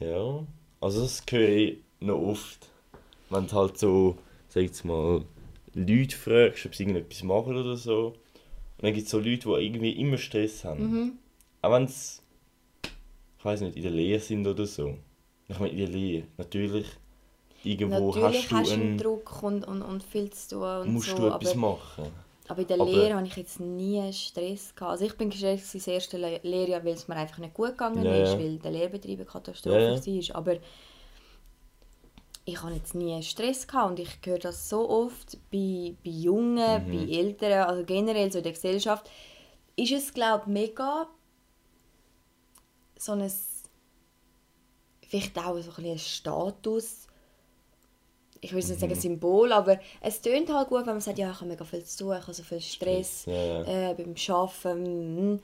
[0.00, 0.44] ja,
[0.80, 2.68] also das höre ich noch oft,
[3.30, 4.18] wenn du halt so,
[4.48, 5.24] sag jetzt mal,
[5.74, 8.14] Leute fragst, ob sie irgendetwas machen oder so,
[8.82, 11.12] und dann gibt es so Leute, die irgendwie immer Stress haben, Mhm.
[11.62, 12.20] auch wenn sie,
[13.38, 14.96] ich weiß nicht, in der Lehre sind oder so.
[15.48, 16.86] Ich meine, in der Lehre, natürlich,
[17.64, 20.92] irgendwo Natürlich hast du hast einen einen, Druck und, und, und viel zu tun und
[20.94, 22.06] musst so, du etwas aber, machen.
[22.48, 24.90] aber in der aber- Lehre habe ich jetzt nie Stress gehabt.
[24.92, 28.04] Also ich bin gestresst das erste Le Lehrjahr, weil es mir einfach nicht gut gegangen
[28.04, 30.28] Ja, ist, weil der Lehrbetrieb eine Katastrophe ja.
[30.30, 30.36] war.
[30.36, 30.56] Aber
[32.44, 36.82] ich habe jetzt nie Stress gehabt und ich höre das so oft bei, bei Jungen,
[36.86, 36.90] Mhm.
[36.90, 39.08] bei Älteren, also generell so in der Gesellschaft,
[39.76, 41.08] ist es glaube ich mega
[42.98, 43.30] so ein
[45.06, 47.06] vielleicht auch so ein, Status
[48.40, 48.74] ich will nicht Mhm.
[48.80, 51.84] sagen Symbol, aber es tönt halt gut, wenn man sagt, ja, ich habe mega viel
[51.84, 53.90] zu tun, ich habe so viel Stress Ja, ja.
[53.90, 55.34] äh, beim Arbeiten.
[55.34, 55.40] Mm,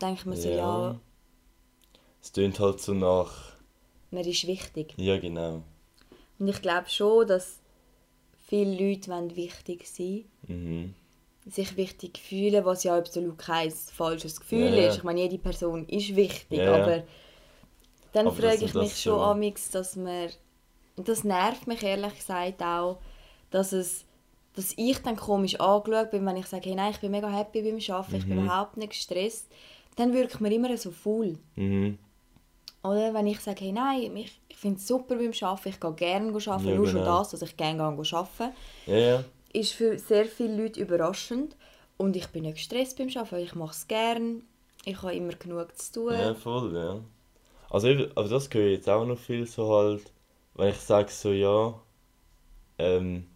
[0.00, 0.56] denkt man so, ja.
[0.56, 1.00] Ja.
[2.20, 3.54] Es tönt halt so nach.
[4.10, 4.94] man ist wichtig.
[4.96, 5.62] Ja, genau.
[6.38, 7.60] Und ich glaube schon, dass
[8.48, 10.94] viele Leute wollen wichtig sein Mhm.
[11.46, 14.96] sich wichtig fühlen, was ja absolut kein falsches Gefühl Ja, ist.
[14.98, 17.04] Ich meine, jede Person ist wichtig, Ja, aber
[18.12, 20.30] dann Aber frage ich mich schon so- amix, dass man
[20.96, 22.98] das nervt mich ehrlich gesagt auch,
[23.50, 24.04] dass es
[24.56, 27.60] dass ich dann komisch angeschaut bin, wenn ich sage, hey, nein, ich bin mega happy
[27.62, 28.44] beim Arbeiten, ich bin Mhm.
[28.44, 29.48] überhaupt nicht gestresst,
[29.96, 31.36] dann wirkt man immer so faul.
[31.56, 31.98] Mhm.
[32.84, 35.94] Oder wenn ich sage, hey, nein, ich, ich finde es super beim Arbeiten, ich gehe
[35.94, 37.18] gerne arbeiten, Ja, nur schon genau.
[37.18, 38.52] das, dass ich gerne arbeiten
[38.86, 39.24] Ja, ja.
[39.52, 41.56] ist für sehr viele Leute überraschend.
[41.96, 44.42] Und ich bin nicht gestresst beim Arbeiten, weil ich mache es gerne.
[44.84, 46.16] Ich habe immer genug zu tun.
[46.18, 47.00] Ja, voll, ja.
[47.70, 50.12] Also, eben, aber das höre ich jetzt auch noch viel so halt,
[50.54, 51.74] wenn ich sage so, ja,
[52.78, 53.26] ähm,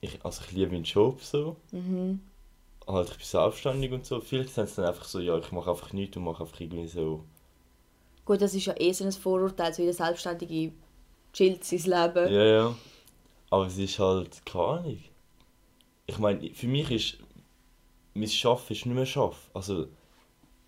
[0.00, 2.20] ich, also ich liebe meinen Job so, Mhm.
[2.86, 5.70] halt ich bin selbstständig und so, viele sagen es dann einfach so, ja, ich mache
[5.70, 7.24] einfach nichts und mache einfach irgendwie so,
[8.26, 10.72] Gut, das ist ja eh so ein Vorurteil, so jeder Selbstständige
[11.32, 12.32] chillt sein Leben.
[12.34, 12.76] ja, ja,
[13.50, 14.98] aber es ist halt, keine Ahnung.
[16.06, 17.18] Ich meine, für mich ist,
[18.14, 19.86] mein Schaffen ist nicht mehr Schaffen, also,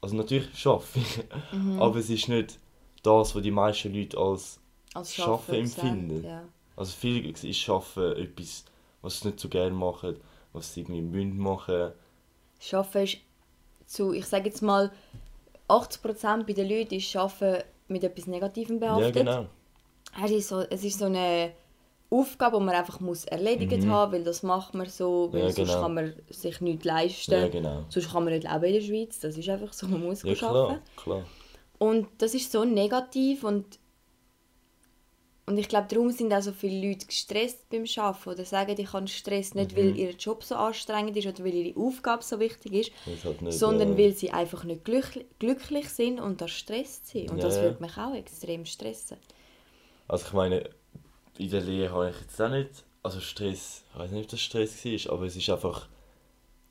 [0.00, 1.18] also natürlich schaffe ich,
[1.52, 1.80] Mhm.
[1.82, 2.58] aber es ist nicht
[3.02, 4.60] das, was die meisten Leute als
[4.94, 6.24] Als Schaffen empfinden.
[6.24, 6.44] Ja.
[6.76, 8.64] Also viele ist schaffen etwas,
[9.02, 10.16] was sie nicht so gerne machen,
[10.52, 11.92] was sie irgendwie müssen machen.
[12.60, 13.18] Schaffen ist
[13.86, 14.92] zu, ich sage jetzt mal,
[15.68, 19.16] 80% bei den Leuten ist Schaffen mit etwas Negativem behaftet.
[19.16, 19.46] Ja, genau.
[20.24, 21.52] Es ist so, es ist so eine
[22.10, 23.90] Aufgabe, die man einfach muss erledigt Mhm.
[23.90, 25.80] haben, weil das macht man so, weil Ja, sonst genau.
[25.82, 27.32] kann man sich nichts leisten.
[27.34, 27.84] Ja, genau.
[27.90, 30.32] Sonst kann man nicht leben in der Schweiz, das ist einfach so, man muss Ja,
[30.32, 30.46] arbeiten.
[30.46, 31.24] klar, klar.
[31.78, 33.78] Und das ist so negativ und
[35.48, 38.92] Und ich glaube, darum sind auch so viele Leute gestresst beim Arbeiten oder sagen, ich
[38.92, 42.72] habe Stress nicht, weil ihr Job so anstrengend ist oder weil ihre Aufgabe so wichtig
[42.74, 46.48] ist, Das halt nicht, sondern äh, weil sie einfach nicht glücklich, glücklich sind und da
[46.48, 47.30] Stress sind.
[47.30, 47.62] Und Ja, das ja.
[47.62, 49.16] würde mich auch extrem stressen.
[50.06, 50.68] Also ich meine,
[51.38, 54.40] in der Lehre habe ich jetzt auch nicht, also Stress, ich weiß nicht, ob das
[54.40, 55.88] Stress war, aber es ist einfach,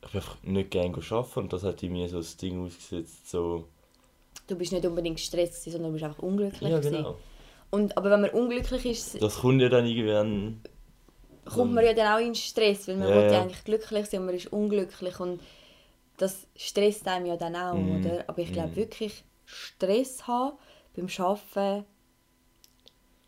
[0.06, 3.28] ich bin einfach nicht gerne arbeiten und das hat in mir so das Ding ausgesetzt,
[3.28, 3.68] so,
[4.46, 6.70] Du bist nicht unbedingt gestresst, sondern du bist einfach unglücklich.
[6.70, 7.16] ja gewesen.
[7.70, 10.62] Und, aber wenn man unglücklich ist, Das kommt ja dann irgendwann,
[11.46, 14.20] kommt man ja dann auch in Stress, weil man Ja, will ja eigentlich glücklich sein
[14.22, 15.42] und man ist unglücklich und
[16.18, 18.00] das stresst einem ja dann auch, Mhm.
[18.00, 18.26] oder?
[18.28, 18.78] Aber ich glaube Mhm.
[18.78, 20.58] wirklich, Stress haben
[20.96, 21.86] beim Arbeiten,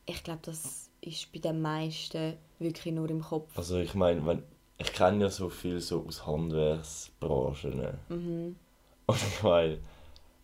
[0.06, 3.56] ich glaube, das ist bei den meisten wirklich nur im Kopf.
[3.56, 4.44] also ich meine, wenn,
[4.78, 8.00] ich kenne ja so viel so aus Handwerksbranchen?
[8.10, 8.56] Mhm.
[9.08, 9.80] und ich meine,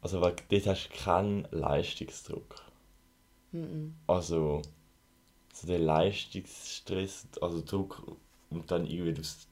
[0.01, 2.64] also weil dort hast du keinen Leistungsdruck.
[3.61, 3.95] Mhm.
[4.07, 4.61] Also,
[5.53, 8.03] so der Leistungsstress, also Druck
[8.49, 9.47] und dann irgendwie, du das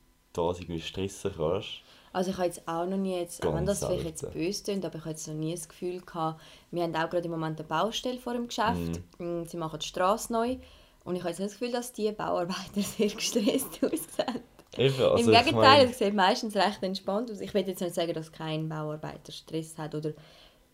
[0.59, 1.69] irgendwie stressen kannst.
[2.11, 4.37] Also ich habe jetzt auch noch nie, jetzt, auch wenn Ganz das vielleicht jetzt selten.
[4.37, 6.39] böse klingt, aber ich habe jetzt noch nie das Gefühl gehabt,
[6.69, 9.87] wir haben auch gerade im Moment eine Baustelle vor dem Geschäft, Mm, sie machen die
[9.87, 10.57] Straße neu
[11.05, 14.41] und ich habe jetzt nicht das Gefühl, dass die Bauarbeiter sehr gestresst aussehen.
[14.77, 17.41] Eben, also Im ich Gegenteil, meine- es sieht meistens recht entspannt aus.
[17.41, 20.13] Ich will jetzt nicht sagen, dass kein Bauarbeiter Stress hat oder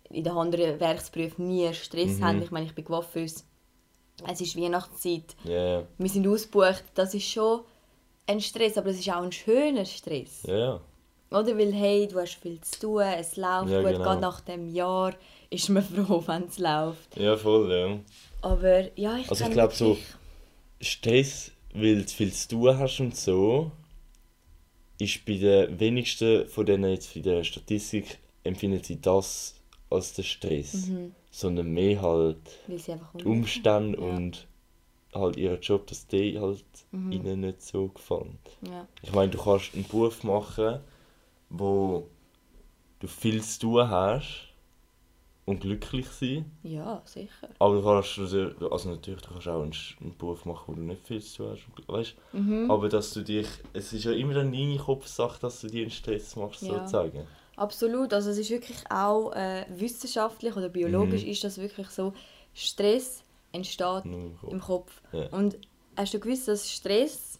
[0.09, 2.23] in den anderen Werksberufen nie Stress Mhm.
[2.25, 2.41] haben.
[2.41, 3.43] Ich meine, ich bin Coiffeuse.
[4.27, 5.35] Es ist Weihnachtszeit.
[5.45, 5.83] Ja.
[5.97, 6.83] Wir sind ausgebucht.
[6.95, 7.61] Das ist schon
[8.27, 10.43] ein Stress, aber es ist auch ein schöner Stress.
[10.43, 10.81] Ja.
[11.31, 11.57] Oder?
[11.57, 13.91] Weil, hey, du hast viel zu tun, es läuft Ja, gut.
[13.91, 14.03] genau.
[14.03, 15.13] Gerade nach dem Jahr
[15.49, 17.15] ist man froh, wenn es läuft.
[17.17, 17.99] Ja, voll, ja.
[18.41, 19.97] Aber ja, ich Also ich glaube so,
[20.81, 23.71] Stress, weil du viel zu tun hast und so,
[24.99, 29.55] ist bei den wenigsten von denen jetzt in der Statistik empfinden sie das
[29.89, 30.87] als den Stress.
[30.87, 31.13] Mhm.
[31.31, 34.05] Sondern mehr halt die Umstände Ja.
[34.05, 34.47] und
[35.13, 37.11] halt ihren Job, dass die halt Mhm.
[37.11, 38.37] ihnen nicht so gefallen.
[38.61, 38.87] Ja.
[39.01, 40.79] Ich meine, du kannst einen Beruf machen,
[41.49, 42.07] wo
[42.99, 44.47] du viel zu tun hast
[45.45, 46.51] und glücklich sein.
[46.61, 47.49] ja, sicher.
[47.57, 49.73] Aber du kannst, also natürlich, du kannst auch einen,
[50.17, 51.87] Beruf machen, wo du nicht viel zu tun hast.
[51.87, 52.15] Weißt?
[52.33, 52.69] Mhm.
[52.69, 55.91] Aber dass du dich, es ist ja immer dann deine Kopfsache, dass du dir einen
[55.91, 56.79] Stress machst, Ja.
[56.79, 57.25] sozusagen.
[57.59, 61.29] Absolut, also es ist wirklich auch äh, wissenschaftlich oder biologisch Mhm.
[61.29, 62.13] ist das wirklich so,
[62.53, 64.51] Stress entsteht im Kopf.
[64.53, 65.01] im Kopf.
[65.11, 65.27] Ja.
[65.31, 65.57] Und
[65.97, 67.37] hast du gewusst, dass Stress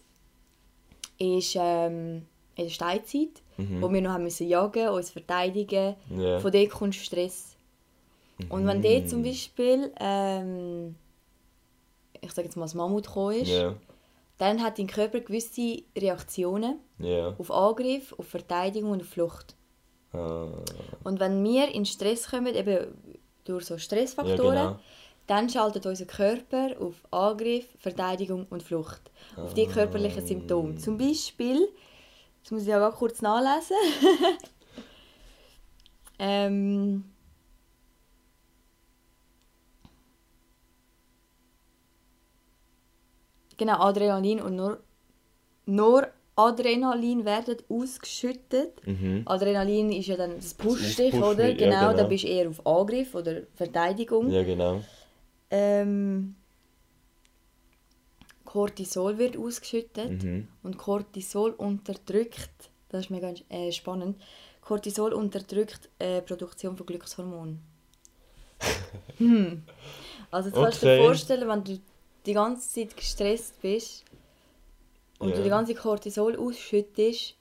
[1.18, 3.80] ist ähm, in der Steinzeit, Mhm.
[3.82, 6.38] wo wir noch haben müssen jagen, uns verteidigen, Ja.
[6.40, 7.56] von dort kommt Stress.
[8.48, 8.82] Und wenn Mhm.
[8.82, 10.96] dort zum Beispiel, ähm,
[12.20, 13.74] ich sage jetzt mal, das Mammut gekommen ist, Ja,
[14.38, 16.78] dann hat dein Körper gewisse Reaktionen
[17.38, 19.54] auf Angriff, auf Verteidigung und auf Flucht.
[20.12, 20.46] Ah,
[21.04, 22.94] Und wenn wir in Stress kommen, eben
[23.44, 24.80] durch so Stressfaktoren, Ja, genau.
[25.26, 29.02] dann schaltet unser Körper auf Angriff, Verteidigung und Flucht.
[29.36, 30.76] Auf die körperlichen Symptome.
[30.76, 31.68] Zum Beispiel,
[32.42, 33.76] das muss ich ja ganz kurz nachlesen.
[36.18, 37.04] ähm,
[43.56, 44.78] genau, Adrenalin und
[45.66, 46.08] Nor
[46.40, 48.86] Noradrenalin werden ausgeschüttet.
[48.86, 49.22] Mhm.
[49.26, 51.48] Adrenalin ist ja dann das pusht dich, oder?
[51.48, 51.96] ja, Genau, genau.
[51.96, 54.30] da bist du eher auf Angriff oder Verteidigung.
[54.30, 54.82] Ja, genau.
[55.50, 56.36] Ähm,
[58.44, 60.48] Cortisol wird ausgeschüttet Mhm.
[60.62, 62.50] und Cortisol unterdrückt,
[62.88, 64.16] das ist mega äh, spannend,
[64.60, 67.60] Cortisol unterdrückt äh, Produktion von Glückshormonen.
[69.18, 69.62] hm.
[70.30, 71.06] Also jetzt kannst du dir Okay.
[71.06, 71.80] vorstellen, wenn du
[72.26, 74.04] die ganze Zeit gestresst bist
[75.20, 77.36] und du die ganze Cortisol ausschüttest,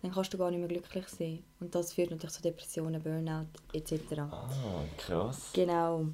[0.00, 1.42] dann kannst du gar nicht mehr glücklich sein.
[1.60, 4.20] Und das führt natürlich zu Depressionen, Burnout etc.
[4.20, 5.50] Ah, krass.
[5.52, 6.06] Genau.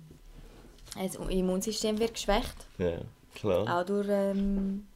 [0.96, 2.54] Das Immunsystem wird geschwächt.
[2.78, 3.00] Ja,
[3.34, 3.80] klar.
[3.80, 4.08] Auch durch.
[4.08, 4.86] Ähm,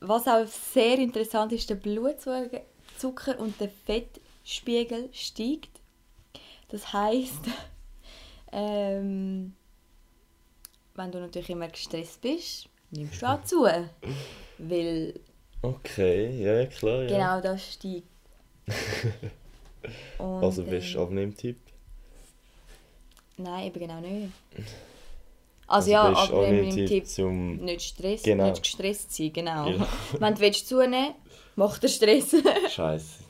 [0.00, 2.60] was auch sehr interessant ist, der Blutzucker
[3.38, 5.80] und der Fettspiegel steigt.
[6.68, 7.44] Das heißt,
[8.52, 9.54] ähm,
[10.94, 13.66] wenn du natürlich immer gestresst bist, nimmst du auch zu.
[14.58, 15.14] Weil
[15.62, 17.02] Okay, ja, ja, klar.
[17.02, 17.08] Ja.
[17.38, 18.06] genau das steigt.
[20.18, 21.56] Und, Also bist du ähm, Abnehmtipp?
[23.36, 24.32] Nein, eben genau nicht.
[25.66, 27.56] Also, ja, im Abnehmtipp Tipp zum...
[27.56, 28.50] nicht, Stress, Genau.
[28.50, 29.64] nicht gestresst sein, genau.
[29.64, 29.86] Genau.
[30.18, 31.14] Wenn du willst zunehmen
[31.56, 32.36] macht der Stress.
[32.68, 33.24] Scheiße.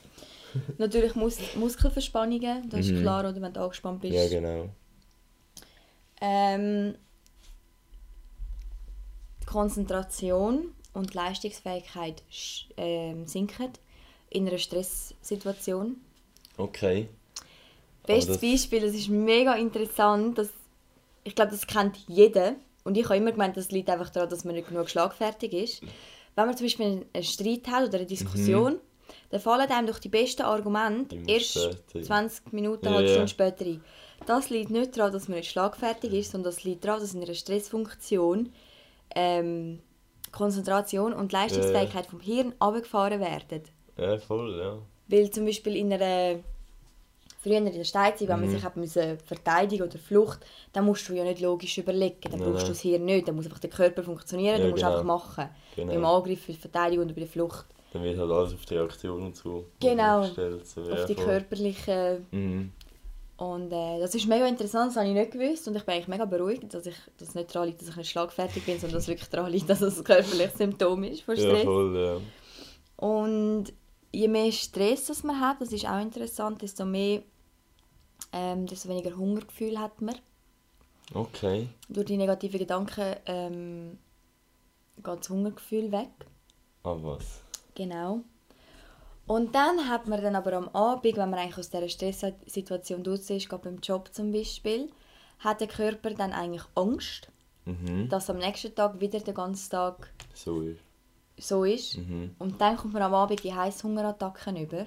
[0.79, 3.03] Natürlich Mus Muskelverspannungen, das ist Mhm.
[3.03, 4.15] klar, oder wenn du angespannt bist.
[4.15, 4.69] Ja, genau.
[6.21, 7.04] ähm, die
[9.55, 12.25] Konzentration und Leistungsfähigkeit
[12.77, 13.71] ähm, sinken
[14.29, 15.95] in einer Stresssituation.
[16.57, 17.09] Okay.
[18.05, 20.49] Bestes Beispiel, das ist mega interessant, das,
[21.23, 22.57] ich glaube, das kennt jeder.
[22.83, 25.83] und ich habe immer gemeint, das liegt einfach daran, dass man nicht genug schlagfertig ist.
[26.35, 28.81] Wenn man zum Beispiel einen Streit hat oder eine Diskussion,
[29.31, 32.03] dann fallen einem doch die besten Argumente erst später.
[32.03, 33.15] 20 Minuten, eine halbe ja.
[33.15, 33.85] Stunde später ein.
[34.27, 37.23] Das liegt nicht daran, dass man nicht schlagfertig ist, sondern das liegt daran, dass in
[37.23, 38.53] einer Stressfunktion
[39.15, 39.81] ähm,
[40.33, 43.63] Konzentration und Leistungsfähigkeit vom Hirn abgefahren werden.
[43.97, 44.79] Ja, voll, ja.
[45.09, 46.41] Weil zum Beispiel in einer
[47.41, 48.53] früher in der Steinzeit, wenn man Mhm.
[48.55, 50.41] sich hat müssen verteidigen oder Flucht,
[50.73, 53.37] dann musst du ja nicht logisch überlegen, dann Nein, brauchst du das Hirn nicht, dann
[53.37, 54.99] muss einfach der Körper funktionieren, Ja, dann musst du genau.
[54.99, 55.51] einfach machen.
[55.77, 55.93] Genau.
[55.93, 57.67] Beim Angriff, bei der Verteidigung oder bei der Flucht.
[57.93, 60.23] Dann wird halt alles auf die Reaktion und so Genau.
[60.23, 60.67] gestellt.
[60.67, 61.25] So, auf die voll.
[61.25, 62.73] körperlichen Mhm.
[63.37, 65.67] Und äh, das ist mega interessant, das habe ich nicht gewusst.
[65.67, 67.97] Und ich bin eigentlich mega beruhigt, dass ich dass es nicht daran liegt, dass ich
[67.97, 71.23] nicht schlagfertig bin, sondern dass es wirklich daran liegt, dass es ein körperliches Symptom ist
[71.23, 71.65] von Ja, Stress.
[71.65, 73.07] voll, ja.
[73.09, 73.73] und
[74.13, 77.23] je mehr Stress das man hat, das ist auch interessant, desto mehr,
[78.33, 80.15] ähm, desto weniger Hungergefühl hat man.
[81.13, 81.69] Okay.
[81.89, 83.99] Durch die negativen Gedanken ähm,
[85.03, 86.11] geht das Hungergefühl weg.
[86.85, 87.41] Ah, was?
[87.75, 88.23] Genau.
[89.27, 93.31] Und dann hat man dann aber am Abend, wenn man eigentlich aus dieser Stresssituation raus
[93.31, 94.91] ist, gerade beim Job zum Beispiel,
[95.39, 97.29] hat der Körper dann eigentlich Angst,
[97.67, 98.11] Mhm.
[98.11, 100.81] dass am nächsten Tag wieder den ganzen Tag So ist.
[101.39, 101.97] so ist.
[101.97, 102.37] Mhm.
[102.39, 104.87] Und dann kommt man am Abend die Heißhungerattacken über.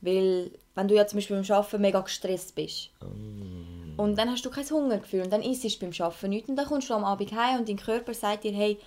[0.00, 3.98] Weil, wenn du ja zum Beispiel beim Arbeiten mega gestresst bist Mm.
[4.00, 6.66] und dann hast du kein Hungergefühl und dann isst du beim Arbeiten nichts und dann
[6.66, 8.78] kommst du am Abend heim und dein Körper sagt dir, hey,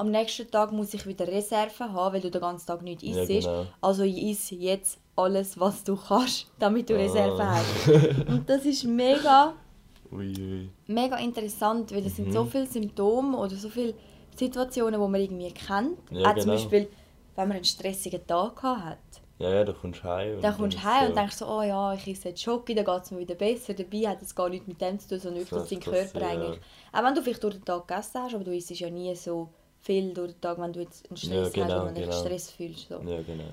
[0.00, 3.22] am nächsten Tag muss ich wieder Reserven haben, weil du den ganzen Tag nicht Ja,
[3.22, 3.46] isst.
[3.46, 3.66] genau.
[3.80, 6.98] Also iss jetzt alles, was du kannst, damit du Ah.
[6.98, 7.88] Reserven hast.
[8.28, 9.54] Und das ist mega,
[10.12, 10.70] Ui, ui.
[10.86, 12.48] mega interessant, weil das sind so Mhm.
[12.50, 13.94] viele Symptome oder so viele
[14.36, 15.98] Situationen, die man irgendwie kennt.
[16.10, 16.52] Ja, Auch zum genau.
[16.54, 16.88] Beispiel,
[17.36, 18.98] wenn man einen stressigen Tag hat.
[19.38, 20.40] Ja, ja, da kommst du heim.
[20.42, 23.02] Dann kommst du heim und denkst so, oh ja, ich esse jetzt Schoki, dann geht
[23.04, 23.72] es mir wieder besser.
[23.72, 26.28] Dabei hat es gar nichts mit dem zu tun, sondern wirklich, dein Körper ja.
[26.28, 26.60] eigentlich...
[26.92, 29.48] Auch wenn du vielleicht durch den Tag gegessen hast, aber du isst ja nie so
[29.82, 32.20] viel durch den Tag, wenn du jetzt einen Stress Ja, hast genau, und dich genau.
[32.20, 32.88] Stress fühlst.
[32.88, 32.94] So.
[32.96, 33.44] Ja, genau.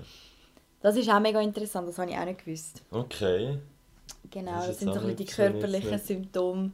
[0.82, 2.84] Das ist auch mega interessant, das habe ich auch nicht gewusst.
[2.92, 3.58] Okay.
[4.30, 5.98] Genau, Das das, ist sind so ein die körperlichen.
[6.00, 6.72] Symptome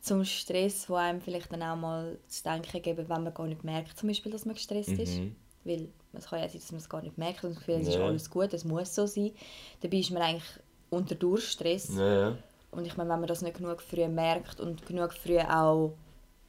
[0.00, 3.64] zum Stress, die einem vielleicht dann auch mal zu denken geben, wenn man gar nicht
[3.64, 5.18] merkt, zum Beispiel, dass man gestresst ist.
[5.18, 5.34] Mhm.
[5.64, 7.88] Weil es kann ja sein, dass man es gar nicht merkt und das Gefühl, es
[7.88, 8.04] ist Ja.
[8.06, 9.32] alles gut, es muss so sein.
[9.80, 10.44] Dabei ist man eigentlich
[10.90, 11.90] unter Durchstress.
[11.96, 12.38] Ja, ja.
[12.70, 15.94] Und ich meine, wenn man das nicht genug früh merkt und genug früh auch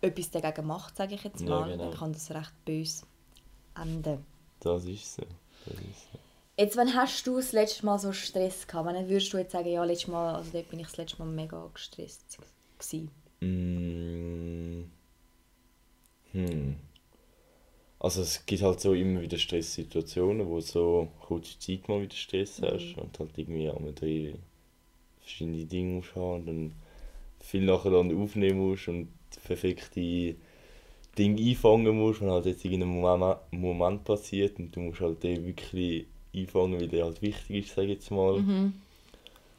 [0.01, 1.89] etwas dagegen macht, sage ich jetzt Ja, mal, genau.
[1.89, 3.05] dann kann das recht böse
[3.75, 4.25] enden.
[4.62, 5.23] Das ist so.
[5.65, 6.19] Das ist so.
[6.57, 8.85] Jetzt, wann hast du das letzte Mal so Stress gehabt?
[8.85, 11.31] Wann würdest du jetzt sagen, ja, letztes Mal, also dort bin ich das letzte Mal
[11.31, 12.38] mega gestresst
[12.77, 13.12] gewesen?
[13.41, 14.83] Mm.
[16.33, 16.75] Hm.
[17.99, 22.62] Also es gibt halt so immer wieder Stresssituationen, wo so kurze Zeit mal wieder Stress
[22.62, 23.01] hast Mhm.
[23.01, 24.35] und halt irgendwie am drei
[25.19, 26.73] verschiedene Dinge musst haben und dann
[27.39, 29.09] viel nachher dann aufnehmen musst und
[29.43, 30.36] perfekte
[31.17, 33.02] Dinge einfangen musst, wenn halt jetzt in einem
[33.52, 37.84] Moment, passiert und du musst halt den wirklich einfangen, weil der halt wichtig ist, sag
[37.84, 38.41] ich jetzt mal.
[38.41, 38.73] Mhm.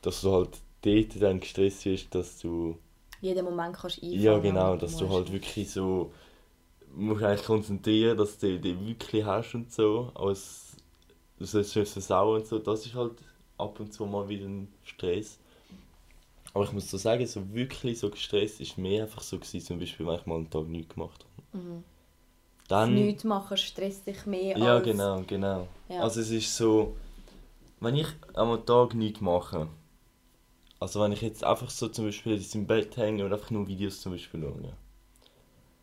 [0.02, 0.50] Dass du halt
[0.82, 2.76] dort dann gestresst bist, dass du
[3.20, 4.20] Jeden Moment kannst du einfangen.
[4.22, 6.12] ja, genau, dass du musst- halt wirklich so
[6.94, 10.76] musst eigentlich konzentrieren, dass du den wirklich hast und so, als
[11.38, 13.14] du sollst nicht versauen und so, das ist halt
[13.58, 15.38] ab und zu mal wieder ein Stress.
[16.52, 19.78] Aber ich muss so sagen, so wirklich so gestresst ist mehr einfach so gewesen, zum
[19.78, 21.62] Beispiel, wenn ich mal einen Tag nichts gemacht habe.
[21.62, 21.84] Mhm.
[22.68, 24.84] Dann, Nichts machen stresst dich mehr ja, als...
[24.84, 25.66] genau, genau.
[25.88, 26.02] Ja.
[26.02, 26.96] Also es ist so,
[27.80, 29.68] wenn ich am Tag nichts mache,
[30.78, 33.66] also wenn ich jetzt einfach so zum Beispiel jetzt im Bett hänge und einfach nur
[33.66, 34.72] Videos zum Beispiel schaue,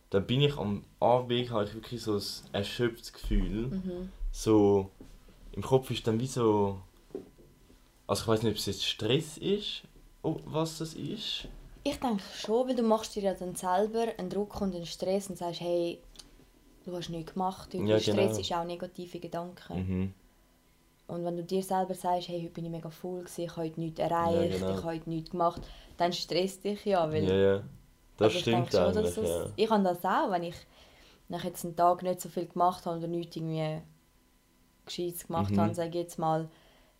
[0.10, 3.68] dann bin ich am Abend, habe ich wirklich so ein erschöpftes Gefühl.
[3.68, 4.10] Mhm.
[4.32, 4.90] So,
[5.52, 6.80] im Kopf ist dann wie so,
[8.08, 9.84] also ich weiß nicht, ob es jetzt Stress ist,
[10.46, 11.48] was das ist.
[11.84, 15.30] Ich denke schon, weil du machst dir ja dann selber einen Druck und einen Stress
[15.30, 16.00] und sagst, hey,
[16.86, 17.70] du hast nichts gemacht.
[17.74, 18.40] Heute Ja, Stress genau.
[18.40, 19.74] ist auch negative Gedanken.
[19.78, 20.14] Mhm.
[21.08, 23.80] Und wenn du dir selber sagst, hey, heute bin ich mega voll, ich habe heute
[23.80, 24.70] nichts erreicht, genau.
[24.72, 25.62] ich habe heute nichts gemacht,
[25.96, 27.10] dann stresst dich ja.
[27.10, 27.64] Weil, Ja, ja.
[28.18, 29.22] Das also ich stimmt schon, dass ja.
[29.24, 30.56] das, Ich habe das auch, wenn ich
[31.30, 33.82] nach jetzt einen Tag nicht so viel gemacht habe oder nichts irgendwie
[34.86, 35.60] Gescheites gemacht Mhm.
[35.62, 36.50] habe, sage ich jetzt mal,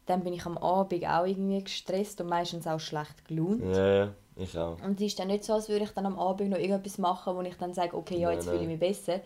[0.08, 3.76] dann bin ich am Abend auch irgendwie gestresst und meistens auch schlecht gelaunt.
[3.76, 4.82] Ja, ja, ich auch.
[4.84, 7.36] Und es ist dann nicht so, als würde ich dann am Abend noch irgendetwas machen,
[7.36, 8.56] wo ich dann sage, okay, ja, jetzt nein.
[8.56, 9.20] fühle ich mich besser.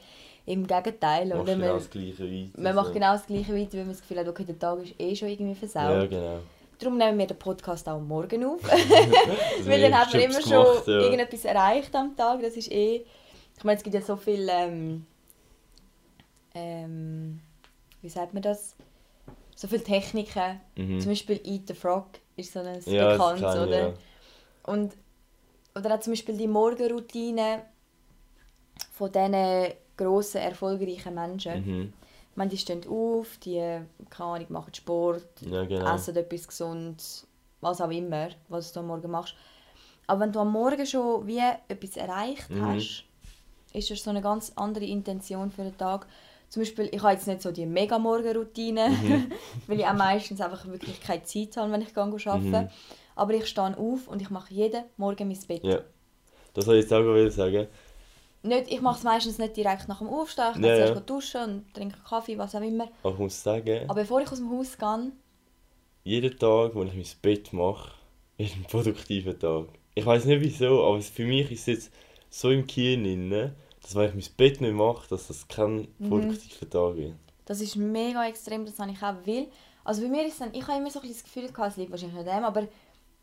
[0.46, 1.32] Im Gegenteil.
[1.32, 2.62] Oder genau man, das Gleiche weiter.
[2.62, 2.94] man macht so.
[2.94, 5.30] genau das Gleiche weiter, weil man das Gefühl hat, okay, der Tag ist eh schon
[5.30, 5.92] irgendwie versaut.
[5.92, 6.40] Ja, genau.
[6.80, 8.62] Darum nehmen wir den Podcast auch Morgen auf.
[8.64, 11.00] Das weil dann wir hat man immer gemacht, schon ja.
[11.02, 12.42] irgendetwas erreicht am Tag.
[12.42, 13.06] Das ist eh...
[13.56, 14.48] Ich meine, es gibt ja so viel...
[14.50, 15.06] Ähm,
[16.56, 17.40] ähm,
[18.02, 18.76] wie sagt man das?
[19.62, 20.60] So viele Techniken.
[20.76, 21.00] Mhm.
[21.00, 23.80] Zum Beispiel Eat the Frog ist so ein Ja, das bekanntes, kann oder?
[23.90, 23.94] ja.
[24.64, 24.94] Und,
[25.76, 27.62] oder auch zum Beispiel die Morgenroutine.
[28.94, 31.64] von diesen grossen, erfolgreichen Menschen.
[31.64, 31.94] Mhm.
[32.34, 33.60] Meine, die stehen auf, die
[34.10, 35.94] keine Ahnung, machen Sport, Ja, genau.
[35.94, 37.28] essen etwas Gesundes,
[37.62, 39.36] was auch immer, was du am Morgen machst.
[40.08, 42.66] Aber wenn du am Morgen schon wie etwas erreicht Mhm.
[42.66, 43.04] hast,
[43.74, 46.08] ist das so eine ganz andere Intention für den Tag.
[46.52, 49.32] Zum Beispiel, ich habe jetzt nicht so die mega Morgenroutine, Mhm.
[49.68, 52.50] weil ich auch meistens einfach wirklich keine Zeit habe, wenn ich gehe arbeiten.
[52.52, 52.70] Mhm.
[53.16, 55.64] Aber ich stehe auf und ich mache jeden Morgen mein Bett.
[55.64, 55.80] Ja.
[56.54, 57.68] Das soll ich jetzt auch sagen.
[58.44, 60.52] Nicht, ich mache es meistens nicht direkt nach dem Aufstehen.
[60.56, 60.88] Ich Ja, gehe ja.
[60.88, 62.90] zuerst duschen und trinke Kaffee, was auch immer.
[63.04, 65.12] Aber ich muss sagen, Aber bevor ich aus dem Haus gehe,
[66.04, 67.92] jeden Tag, wo ich mein Bett mache,
[68.38, 69.68] ist ein produktiver Tag.
[69.94, 71.92] Ich weiß nicht wieso, aber für mich ist es jetzt
[72.30, 73.52] so im Kien drin,
[73.82, 76.10] dass wenn ich mein Bett nicht mache, dass das kein Mhm.
[76.10, 77.14] produktiver Tag wird.
[77.46, 79.48] Das ist mega extrem, das habe ich auch will.
[79.84, 81.92] Also bei mir ist dann, ich habe immer so ein das Gefühl gehabt, es liegt
[81.92, 82.68] wahrscheinlich an dem, aber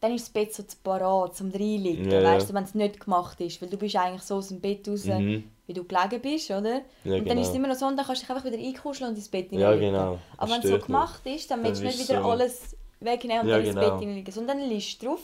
[0.00, 2.34] dann ist das Bett so zu parat, zum reinliegen, Ja, ja.
[2.34, 4.86] weißt du, wenn es nicht gemacht ist, weil du bist eigentlich so aus dem Bett
[4.88, 5.44] raus, Mhm.
[5.66, 6.82] wie du gelegen bist, oder?
[7.04, 7.64] Ja, und dann ist es genau.
[7.64, 9.59] immer noch so, und dann kannst du dich einfach wieder einkuscheln und ins Bett Ja,
[9.70, 9.92] hineinlegen.
[9.94, 10.18] genau.
[10.36, 13.48] Aber wenn es so gemacht ist, dann willst du nicht wieder so- alles wegnehmen und
[13.48, 13.90] Ja, dann ins genau.
[13.90, 15.20] Bett hineinlegen, sondern dann liegst du drauf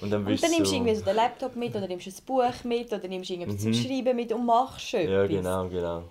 [0.00, 0.74] Und dann und dann nimmst du so...
[0.76, 3.74] irgendwie so den Laptop mit oder nimmst ein Buch mit oder nimmst irgendwas zum Mhm.
[3.74, 5.10] Schreiben mit und machst etwas.
[5.10, 6.02] Ja, genau, genau.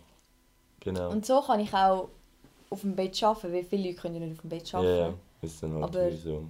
[0.79, 1.09] Genau.
[1.11, 2.09] Und so kann ich auch
[2.69, 4.89] auf dem Bett arbeiten, weil viele Leute können nicht auf dem Bett arbeiten.
[4.97, 5.13] ja, ja.
[5.41, 6.43] Ist dann halt Aber- so.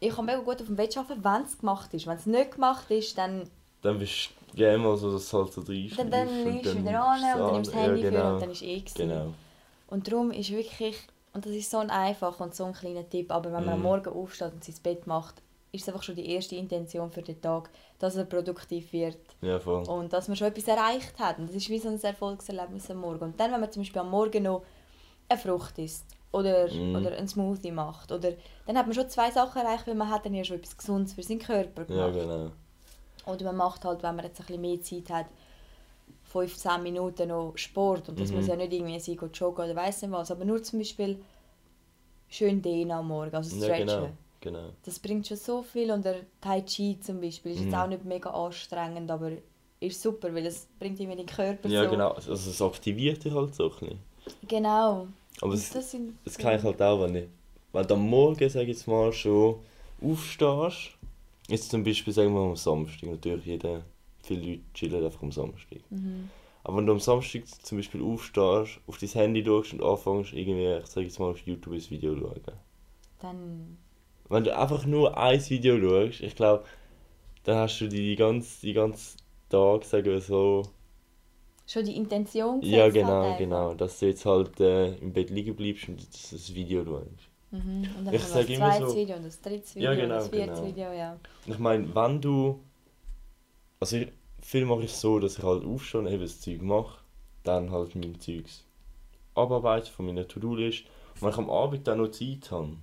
[0.00, 2.06] Ich kann mega gut auf dem Bett arbeiten, wenn es gemacht ist.
[2.06, 3.48] Wenn es nicht gemacht ist, dann,
[3.82, 5.98] Dann bist du gerne mal so, dass es halt so reinschläft.
[5.98, 7.88] dann, dann liegst du wieder an und dann nimmst du das an.
[7.90, 8.34] Handy ja, für genau.
[8.34, 8.94] und dann ist eh gewesen.
[8.96, 9.34] Genau.
[9.88, 10.96] Und darum ist wirklich,
[11.32, 13.78] und das ist so ein einfacher und so ein kleiner Tipp, aber wenn man am
[13.78, 13.82] Mhm.
[13.84, 15.36] Morgen aufsteht und sein Bett macht,
[15.74, 17.68] ist es einfach schon die erste Intention für den Tag,
[17.98, 19.82] dass er produktiv wird Ja, voll.
[19.88, 21.38] und dass man schon etwas erreicht hat.
[21.38, 23.24] Und das ist wie so ein Erfolgserlebnis am Morgen.
[23.24, 24.62] Und dann, wenn man zum Beispiel am Morgen noch
[25.28, 26.96] eine Frucht isst oder, Mhm.
[26.96, 28.32] oder einen Smoothie macht, oder,
[28.66, 31.14] dann hat man schon zwei Sachen erreicht, weil man hat dann ja schon etwas Gesundes
[31.14, 32.14] für seinen Körper Ja, gemacht.
[32.14, 32.50] genau.
[33.26, 35.26] Oder man macht halt, wenn man jetzt ein bisschen mehr Zeit hat,
[36.24, 38.08] 15 Minuten noch Sport.
[38.08, 38.36] Und das Mhm.
[38.36, 40.30] muss ja nicht irgendwie sein, joggen oder weiss nicht was.
[40.30, 41.20] Aber nur zum Beispiel
[42.28, 43.86] schön dehnen am Morgen, also Ja, stretchen.
[43.86, 44.12] genau.
[44.44, 44.68] Genau.
[44.84, 45.90] Das bringt schon so viel.
[45.90, 47.64] Und der Tai Chi zum Beispiel ist Mhm.
[47.66, 49.32] jetzt auch nicht mega anstrengend, aber
[49.80, 51.90] ist super, weil es bringt irgendwie den Körper Ja, so...
[51.90, 52.10] genau.
[52.12, 53.98] Also es aktiviert dich halt so ein bisschen.
[54.46, 55.08] Genau.
[55.40, 57.28] Aber es, das sind das kann ich halt auch, wenn ich...
[57.72, 59.56] Wenn du am Morgen, sag ich jetzt mal, schon
[60.00, 60.92] aufstehst,
[61.48, 63.82] jetzt zum Beispiel, sagen wir am Samstag, natürlich jeder,
[64.22, 65.80] viele Leute chillen einfach am Samstag.
[65.90, 66.30] Mhm.
[66.62, 70.78] Aber wenn du am Samstag zum Beispiel aufstehst, auf dein Handy schaust und anfängst, irgendwie,
[70.82, 72.40] ich sag jetzt mal, auf YouTube ein Video zu schauen.
[73.20, 73.76] Dann...
[74.28, 76.64] Wenn du einfach nur ein Video schaust, ich glaube,
[77.44, 79.16] dann hast du die ganze, die ganze
[79.50, 80.62] Tag, sagen wir so,
[81.66, 85.30] Schon die Intention ja gesetzt genau, halt genau, dass du jetzt halt äh, im Bett
[85.30, 87.06] liegen bleibst und das, das Video schaust.
[87.52, 87.88] Mhm.
[87.98, 89.94] Und dann Ich kommt sag das immer zweite so- Video und das dritte Video Ja,
[89.94, 90.66] genau, und das vierte genau.
[90.66, 91.16] Video, ja.
[91.46, 92.60] Ich meine, wenn du,
[93.80, 94.08] also ich,
[94.42, 96.98] viel mache ich so, dass ich halt aufstehe und eben das Zeug mache,
[97.44, 98.64] dann halt mein Zeugs
[99.34, 102.76] abarbeite von meiner To-Do-List und wenn ich am Abend dann noch Zeit habe,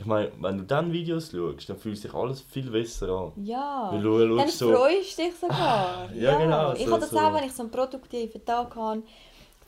[0.00, 3.32] ich meine, wenn du dann Videos schaust, dann fühlt sich alles viel besser an.
[3.44, 3.90] Ja.
[3.92, 6.08] Weil du Dann so, freust du dich sogar.
[6.14, 7.18] Ja, genau, Ich so- habe das so.
[7.18, 9.02] auch, wenn ich so einen produktiven Tag habe.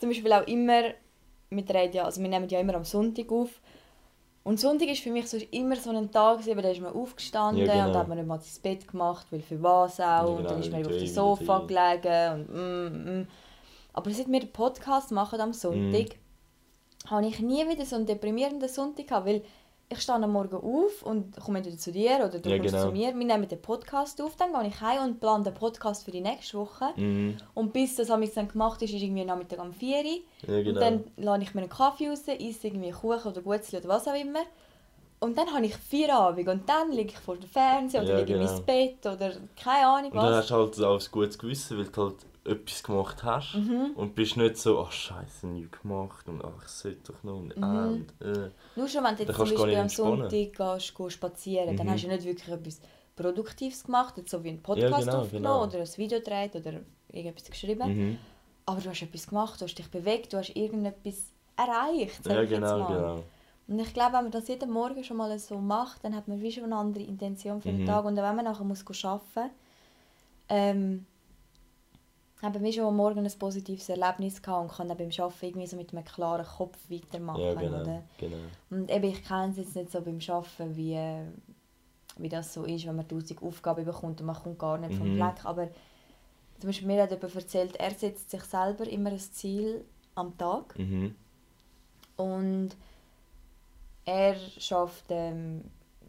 [0.01, 0.83] Zum Beispiel auch immer
[1.51, 3.51] mit reden ja, also wir nehmen ja immer am Sonntag auf.
[4.45, 7.73] Und Sonntag ist für mich so immer so ein Tag, da ist man aufgestanden Ja,
[7.75, 7.89] genau.
[7.91, 10.05] und hat man nicht mal ins Bett gemacht, weil für was auch.
[10.05, 13.29] Ja, und genau, dann ist man eben auf dem Sofa gelegen und mm, mm.
[13.93, 16.07] Aber seit wir den Podcast machen am Sonntag,
[17.05, 17.11] Mhm.
[17.11, 19.43] habe ich nie wieder so einen deprimierenden Sonntag gehabt, weil
[19.89, 22.87] ich stehe am Morgen auf und komme entweder zu dir oder du Ja, kommst genau.
[22.87, 23.09] zu mir.
[23.09, 26.21] Wir nehmen den Podcast auf, dann gehe ich heim und plane den Podcast für die
[26.23, 26.87] nächste Woche.
[26.97, 30.05] mhm, Und bis das amigs dann gemacht ist, ist irgendwie Nachmittag um 4 Uhr.
[30.49, 33.79] ja Und genau, dann lade ich mir einen Kaffee raus, esse irgendwie Kuchen oder Gutzli
[33.79, 34.41] oder was auch immer.
[35.21, 38.33] Und dann habe ich Feierabend und dann liege ich vor dem Fernseher oder Ja, liege
[38.35, 38.53] in genau.
[38.53, 40.37] meinem Bett oder keine Ahnung und dann was.
[40.39, 43.93] hast du halt auch ein gutes Gewissen, weil du halt etwas gemacht hast Mhm.
[43.95, 47.57] und bist nicht so, ach scheiße, nichts gemacht und ach, ich sollte doch noch und,
[47.57, 47.63] Mhm.
[47.65, 48.51] ah, und äh.
[48.77, 49.89] Nur schon, wenn du Dann jetzt zum Beispiel am.
[49.89, 51.91] Sonntag gehst, gehst spazieren dann Mhm.
[51.91, 52.81] hast du nicht wirklich etwas
[53.15, 55.63] Produktives gemacht, jetzt so wie einen Podcast Ja, genau, aufgenommen genau.
[55.65, 56.81] oder ein Video gedreht oder
[57.13, 57.95] irgendetwas geschrieben.
[58.11, 58.19] Mhm.
[58.67, 62.87] Aber du hast etwas gemacht, du hast dich bewegt, du hast irgendetwas erreicht, Ja, genau,
[62.87, 63.25] genau.
[63.69, 66.41] Und ich glaube, wenn man das jeden Morgen schon mal so macht, dann hat man
[66.41, 67.87] wie schon eine andere Intention für den Mhm.
[67.87, 68.05] Tag.
[68.05, 69.51] Und wenn man nachher muss arbeiten muss,
[70.49, 71.07] ähm,
[72.43, 75.67] haben wir schon am Morgen ein positives Erlebnis gehabt und kann dann beim Arbeiten irgendwie
[75.69, 77.41] so mit einem klaren Kopf weitermachen.
[77.41, 78.03] Ja, genau, Oder?
[78.19, 78.37] genau.
[78.71, 80.99] Und eben, ich kenne es jetzt nicht so beim Arbeiten, wie,
[82.19, 85.13] wie das so ist, wenn man tausend Aufgaben bekommt und man kommt gar nicht vom
[85.13, 85.17] Mhm.
[85.17, 85.45] Fleck.
[85.45, 85.69] Aber
[86.59, 89.85] zum Beispiel mir hat jemand erzählt, er setzt sich selber immer ein Ziel
[90.15, 91.15] am Tag Mhm.
[92.17, 92.71] und
[94.05, 95.63] er schafft ähm,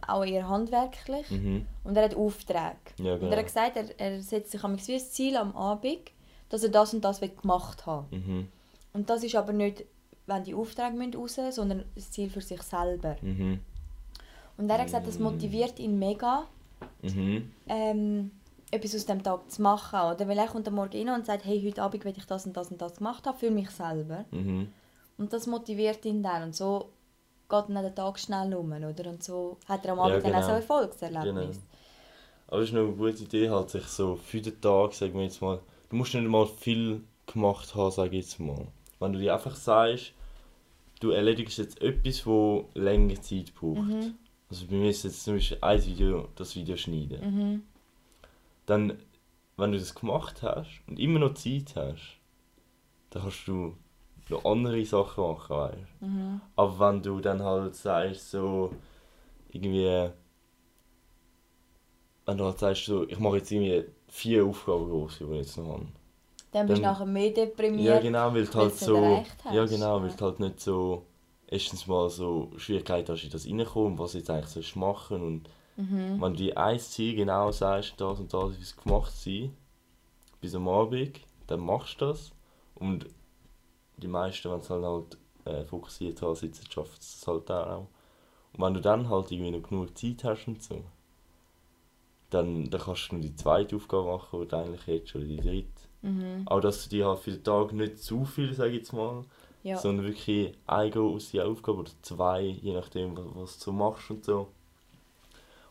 [0.08, 1.66] auch eher handwerklich Mhm.
[1.84, 2.76] und er hat Aufträge.
[2.98, 3.38] Ja, Und er genau.
[3.38, 6.12] hat gesagt, er, er setzt sich am ein Ziel am Abend,
[6.54, 8.48] dass er das und das gemacht haben Mhm.
[8.94, 9.86] Und das ist aber nicht,
[10.28, 13.16] wenn die Aufträge müssen raus müssen, sondern das Ziel für sich selber.
[13.24, 13.60] Mhm.
[14.58, 16.44] Und er hat gesagt, das motiviert ihn mega,
[17.02, 17.52] Mhm.
[17.68, 18.32] ähm,
[18.70, 20.00] etwas aus dem Tag zu machen.
[20.00, 20.28] Oder?
[20.28, 22.56] Weil er kommt am Morgen rein und sagt, hey, heute Abend will ich das und
[22.56, 24.26] das und das gemacht haben, für mich selber.
[24.30, 24.68] Mhm.
[25.18, 26.44] Und das motiviert ihn dann.
[26.44, 26.90] Und so
[27.50, 28.72] geht dann der Tag schnell um.
[28.74, 29.10] Oder?
[29.10, 30.46] Und so hat er am Ja, Abend dann auch genau.
[30.46, 31.56] so ein Erfolgserlebnis.
[31.56, 31.68] Genau.
[32.50, 35.42] Aber es ist eine gute Idee, halt sich so für den Tag, sagen wir jetzt
[35.42, 35.60] mal,
[35.94, 38.66] du musst nicht mal viel gemacht haben, sage ich jetzt mal.
[39.00, 40.14] Wenn du dir einfach sagst,
[41.00, 43.90] du erledigst jetzt etwas, wo länger Zeit braucht.
[43.90, 44.16] Mhm.
[44.50, 47.22] Also bei mir ist jetzt zum Beispiel ein Video, das Video schneiden.
[47.22, 47.64] Mhm.
[48.66, 48.98] Dann,
[49.56, 52.18] wenn du das gemacht hast und immer noch Zeit hast,
[53.12, 53.78] dann kannst du
[54.30, 56.02] noch andere Sachen machen, weißt.
[56.02, 56.42] Mhm.
[56.56, 58.74] Aber wenn du dann halt sagst, so
[59.52, 60.10] irgendwie.
[62.26, 65.58] Wenn du halt sagst, so, ich mache jetzt irgendwie vier Aufgaben groß, die ich jetzt
[65.58, 65.88] noch habe.
[66.52, 67.96] Dann bist du nachher mehr deprimiert.
[67.96, 68.96] Ja, genau, weil du halt so.
[69.52, 71.06] Ja, genau, weil du halt nicht so.
[71.48, 76.22] Erstens mal so Schwierigkeiten hast, in das reinkommen, was jetzt eigentlich sollst machen und Mhm.
[76.22, 79.56] wenn du dir ein Ziel genau sagst, das und das ist gemacht sein,
[80.42, 82.32] bis am Abend, dann machst du das.
[82.76, 83.08] Und
[83.98, 87.88] die meisten, wenn sie halt, halt äh, fokussiert haben, sitzen, schaffen es halt auch.
[88.54, 90.82] Und wenn du dann halt irgendwie noch genug Zeit hast und so,
[92.34, 95.38] dann, dann kannst du nur die zweite Aufgabe machen, die du eigentlich hättest, oder die
[95.38, 95.68] dritte.
[96.02, 96.44] Mhm.
[96.46, 99.24] Aber dass du dir halt für den Tag nicht zu viel, sage ich jetzt mal,
[99.64, 99.78] Ja.
[99.78, 104.48] sondern wirklich eine große Aufgabe oder zwei, je nachdem, was, du so machst und so.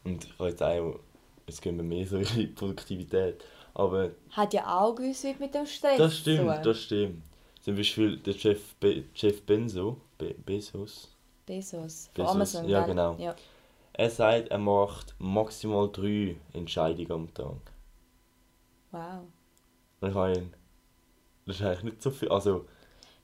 [0.05, 0.99] Und ich habe jetzt auch,
[1.47, 3.45] jetzt gehen wir mehr so in die Produktivität,
[3.75, 6.63] aber Hat ja auch gewiss mit dem Stress das stimmt, tun.
[6.63, 7.23] das stimmt.
[7.61, 11.09] Zum Beispiel der Jeff, Be Jeff Benzo, Be Bezos,
[11.47, 12.11] Bezos.
[12.15, 12.69] Von Bezos, Amazon.
[12.69, 13.17] ja, genau.
[13.19, 13.35] Ja.
[13.95, 17.73] Er sagt, er macht maximal drei Entscheidungen am Tag.
[18.91, 19.25] Wow.
[20.01, 20.55] Und ich habe ihn,
[21.47, 22.67] das ist eigentlich nicht so viel, also,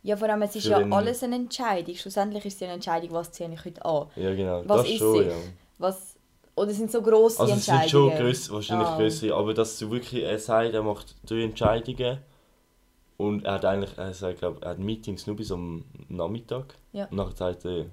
[0.02, 1.94] Ja, vor allem, es ist ja den- alles eine Entscheidung.
[1.94, 4.08] Schlussendlich ist es ja eine Entscheidung, was ziehe ich heute an.
[4.16, 5.26] ja genau, Was das ist schon, sich?
[5.28, 5.34] ja.
[5.78, 6.16] Was,
[6.56, 8.10] oder sind so grosse Also es sind Entscheidungen?
[8.10, 8.96] schon grösser, wahrscheinlich Ah.
[8.96, 12.18] größere, aber dass du wirklich, er sagt, er macht drei Entscheidungen
[13.16, 17.06] und er hat eigentlich, er sagt, glaub, er hat Meetings nur bis am Nachmittag Ja.
[17.06, 17.86] und nachher sagt er,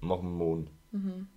[0.00, 0.70] machen wir morgen.
[0.90, 1.28] Mhm.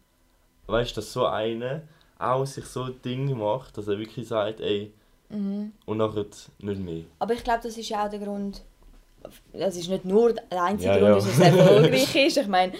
[0.67, 1.81] Weißt du, dass so einer
[2.17, 4.93] auch sich so ein Ding macht, dass er wirklich sagt, ey,
[5.29, 5.73] Mhm.
[5.85, 6.25] und nachher
[6.59, 7.03] nicht mehr.
[7.19, 8.61] Aber ich glaube, das ist ja auch der Grund.
[9.53, 11.15] Das ist nicht nur der einzige Ja, Grund, ja.
[11.15, 12.37] dass es erfolgreich ist.
[12.37, 12.73] Ich meine,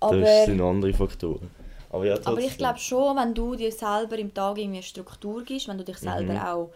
[0.00, 1.50] aber, das sind andere Faktoren.
[1.90, 5.44] Aber, ja, aber ich glaube schon, wenn du dir selber im Tag irgendwie eine Struktur
[5.44, 6.38] gibst, wenn du dich selber Mhm.
[6.40, 6.70] auch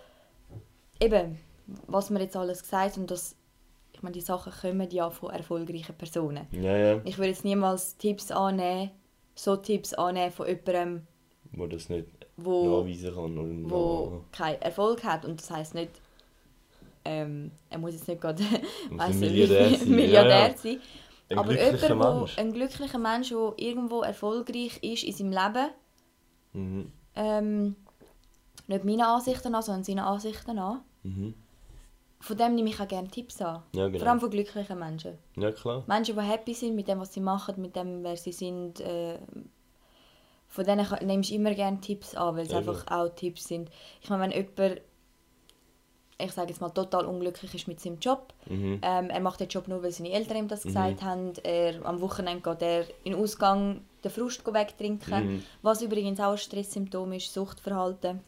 [1.00, 1.38] eben,
[1.86, 3.34] was wir jetzt alles gesagt haben, dass
[3.92, 6.46] ich meine, die Sachen kommen ja von erfolgreichen Personen.
[6.52, 8.90] Ja, ja, Ich würde jetzt niemals Tipps annehmen,
[9.38, 11.06] so Tipps annehmen von jemandem,
[11.52, 13.38] wo das nicht wo, nachweisen kann.
[13.38, 15.24] Und wo keinen Erfolg hat.
[15.24, 15.92] Und das heisst nicht,
[17.04, 18.42] ähm, er muss jetzt nicht gerade
[18.98, 19.90] ein Milliardär sein.
[19.90, 20.80] Milliardär Ja, sein.
[21.30, 22.38] Ein aber glücklicher jemand, wo, Mensch.
[22.38, 25.70] ein glücklicher Mensch, der irgendwo erfolgreich ist in seinem Leben,
[26.54, 26.92] Mhm.
[27.14, 27.76] ähm,
[28.66, 31.34] nicht meine Ansichten an, sondern seine Ansichten an, Mhm.
[32.20, 33.62] Von dem nehme ich auch gerne Tipps an.
[33.72, 34.06] Ja, Vor genau.
[34.10, 35.18] allem von glücklichen Menschen.
[35.36, 35.84] Ja, klar.
[35.86, 38.80] Menschen, die happy sind mit dem, was sie machen, mit dem, wer sie sind.
[38.80, 39.18] Äh,
[40.48, 42.58] von denen nimmst du immer gerne Tipps an, weil es Eben.
[42.68, 43.70] einfach auch Tipps sind.
[44.00, 44.80] Ich meine, wenn jemand,
[46.20, 48.80] ich sage jetzt mal, total unglücklich ist mit seinem Job, Mhm.
[48.82, 50.68] ähm, er macht den Job nur, weil seine Eltern ihm das Mhm.
[50.68, 55.44] gesagt haben, er, am Wochenende geht er in den Ausgang den Frust wegtrinken, Mhm.
[55.62, 58.20] was übrigens auch ein Stresssymptom ist, Suchtverhalten.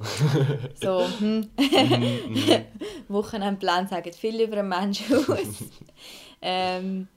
[0.74, 1.48] so, hm.
[1.58, 2.64] Mhm.
[3.08, 5.64] Wochenendpläne sagen viel über einen Menschen aus.
[6.42, 7.08] ähm,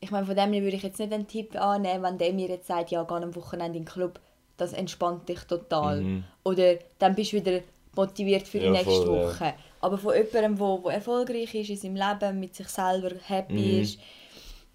[0.00, 2.48] ich meine, von dem her würde ich jetzt nicht einen Tipp annehmen, wenn der mir
[2.48, 4.20] jetzt sagt, ja, geh am Wochenende in den Club,
[4.56, 6.00] das entspannt dich total.
[6.02, 6.24] Mhm.
[6.44, 7.60] Oder dann bist du wieder
[7.94, 9.28] motiviert für die Ja, nächste voll, ja.
[9.28, 9.54] Woche.
[9.80, 13.54] Aber von jemandem, der wo, wo erfolgreich ist in seinem Leben, mit sich selber happy
[13.54, 13.80] Mhm.
[13.82, 13.98] ist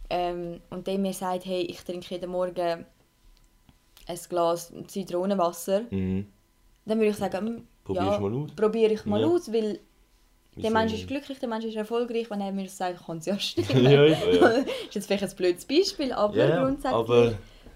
[0.10, 2.86] ähm, und der mir sagt, hey, ich trinke jeden Morgen
[4.08, 6.28] ein Glas Zitronenwasser, Mhm.
[6.88, 8.52] Dann würde ich sagen, hm, Probier's ja, mal aus.
[8.56, 9.28] probiere ich mal Ja.
[9.28, 9.80] aus, weil
[10.56, 13.26] der Mensch ist glücklich, der Mensch ist erfolgreich, wenn er mir das sagt, kann es
[13.28, 13.84] ja stimmen.
[13.84, 14.48] ja, ja, ja.
[14.88, 17.34] ist jetzt vielleicht ein blödes Beispiel, aber Ja, grundsätzlich aber-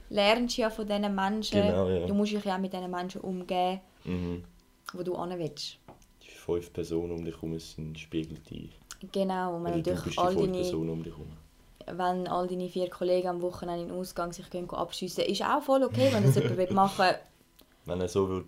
[0.10, 2.06] lernst du ja von diesen Menschen, Genau, ja.
[2.08, 4.44] du musst dich ja auch mit diesen Menschen umgehen, Mhm.
[4.94, 5.78] wo du hin willst.
[6.24, 8.72] Die fünf Personen um dich herum sind Spiegel dich.
[9.12, 11.28] Genau, und wenn Oder du natürlich all fünf deine, Personen um dich herum.
[12.00, 15.84] wenn all deine vier Kollegen am Wochenende in den Ausgang sich abschiessen, ist auch voll
[15.84, 17.16] okay, wenn das jemand machen will.
[17.86, 18.46] Wenn er so wird.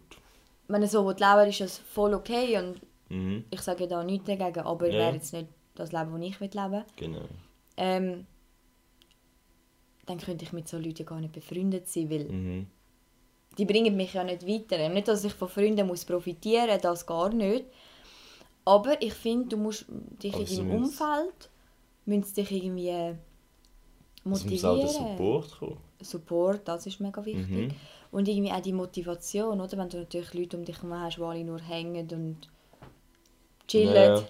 [0.68, 3.44] Wenn er so will leben ist das voll okay und Mhm.
[3.52, 4.94] ich sage da nichts dagegen, aber Ja.
[4.94, 7.22] wäre jetzt nicht das Leben, das ich will leben Genau.
[7.78, 8.26] ähm,
[10.06, 12.68] dann könnte ich mit so Leuten gar nicht befreundet sein, weil Mhm.
[13.58, 14.90] die bringen mich ja nicht weiter.
[14.90, 17.66] Nicht, dass ich von Freunden muss profitieren muss, das gar nicht.
[18.66, 21.50] Aber ich finde, du musst dich Aber in deinem müssen- Umfeld
[22.06, 23.16] müsst dich irgendwie Es
[24.24, 24.90] muss auch der motivieren.
[25.18, 25.78] Support kommen.
[26.02, 27.50] Support, das ist mega wichtig.
[27.50, 27.72] Mhm.
[28.14, 29.76] Und irgendwie auch die Motivation, oder?
[29.78, 32.48] Wenn du natürlich Leute um dich herum hast, die alle nur hängen und
[33.68, 34.22] chillen, Ja,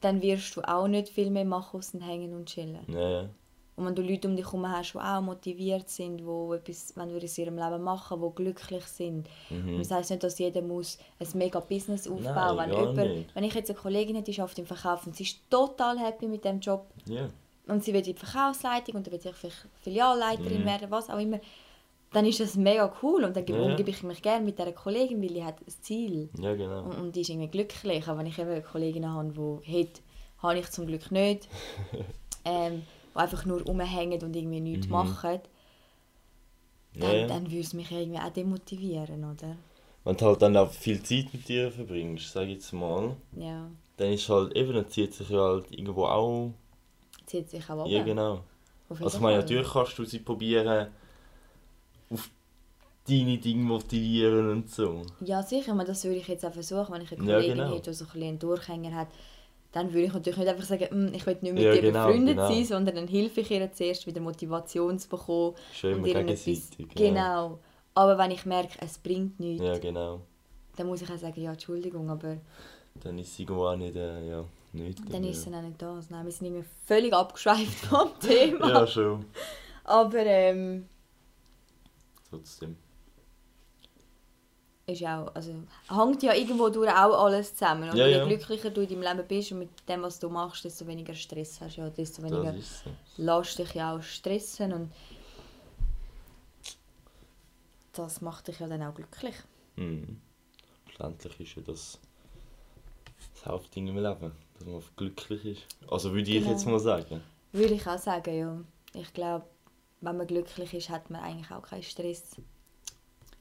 [0.00, 2.84] dann wirst du auch nicht viel mehr machen, außer hängen und chillen.
[2.88, 3.28] Ja.
[3.74, 7.10] Und wenn du Leute um dich herum hast, die auch motiviert sind, die etwas wenn
[7.12, 9.26] wir in ihrem Leben machen, die glücklich sind.
[9.50, 9.74] Mhm.
[9.74, 13.34] Und das heisst nicht, dass jeder muss ein mega Business aufbauen Nein, wenn, jemand, nicht.
[13.34, 16.26] wenn ich jetzt eine Kollegin hätte, die arbeitet im Verkauf und sie ist total happy
[16.26, 17.28] mit dem Job Ja.
[17.66, 20.66] und sie wird in die Verkaufsleitung und dann wird sie vielleicht Filialleiterin Mhm.
[20.66, 21.40] werden, was auch immer,
[22.12, 25.20] dann ist das mega cool und dann Ja, umgebe ich mich gerne mit dieser Kollegin,
[25.22, 26.84] weil die hat ein Ziel ja, genau.
[26.84, 28.06] und, und die ist irgendwie glücklich.
[28.08, 29.32] Aber wenn ich eben Kolleginnen habe,
[29.66, 30.02] die hat,
[30.38, 31.48] habe ich zum Glück nicht,
[32.44, 34.90] ähm, die einfach nur rumhängen und irgendwie nichts Mhm.
[34.90, 35.40] machen,
[37.00, 39.56] dann, Ja, dann würde es mich irgendwie auch demotivieren, oder?
[40.04, 43.70] Wenn du halt dann auch viel Zeit mit dir verbringst, sag ich jetzt mal, Ja,
[43.98, 46.52] dann ist halt eben, dann zieht sich ja halt irgendwo auch.
[47.26, 47.90] zieht sich auch ab.
[47.90, 48.44] Ja, genau.
[49.00, 50.88] Also ich meine, natürlich kannst du sie probieren,
[52.10, 52.30] auf
[53.08, 55.02] deine Dinge motivieren und so.
[55.20, 57.74] Ja, sicher, aber das würde ich jetzt auch versuchen, wenn ich eine Ja, Kollegin genau.
[57.74, 59.08] hätte, die so ein bisschen einen Durchhänger hat,
[59.72, 62.06] dann würde ich natürlich nicht einfach sagen, «Mm, ich will nicht mit Ja, dir genau,
[62.06, 62.48] befreundet genau.
[62.48, 65.54] sein, sondern dann helfe ich ihr zuerst wieder Motivation zu bekommen.
[65.82, 66.88] Immer ihr gegenseitig.
[66.94, 67.58] Genau.
[67.94, 69.72] Aber wenn ich merke, es bringt nichts, Ja.
[69.74, 70.20] ja, genau.
[70.76, 72.38] dann muss ich auch sagen, ja, Entschuldigung, aber
[73.02, 74.98] Dann ist irgendwo auch nicht, äh, ja, nicht.
[75.12, 76.10] dann ist dann auch nicht das.
[76.10, 78.68] Nein, wir sind irgendwie völlig abgeschweift vom Thema.
[78.68, 79.24] Ja, schon.
[79.84, 80.86] Aber ähm,
[82.30, 82.76] Trotzdem.
[84.88, 85.52] ist auch, also
[85.90, 87.90] hängt ja irgendwo durch auch alles zusammen.
[87.90, 88.24] Und Ja, je ja.
[88.26, 91.60] glücklicher du in deinem Leben bist und mit dem, was du machst, desto weniger Stress
[91.60, 92.90] hast du ja, desto weniger so.
[93.16, 94.92] lässt dich ja auch stressen und
[97.92, 99.34] das macht dich ja dann auch glücklich.
[99.76, 100.20] Mhm.
[100.90, 101.98] Schlussendlich ist ja das
[103.34, 105.90] das Hauptding im Leben, dass man glücklich ist.
[105.90, 106.50] Also würde ich Genau.
[106.50, 107.22] jetzt mal sagen.
[107.52, 109.00] Würde ich auch sagen, ja.
[109.00, 109.44] Ich glaube,
[110.06, 112.36] wenn man glücklich ist, hat man eigentlich auch keinen Stress,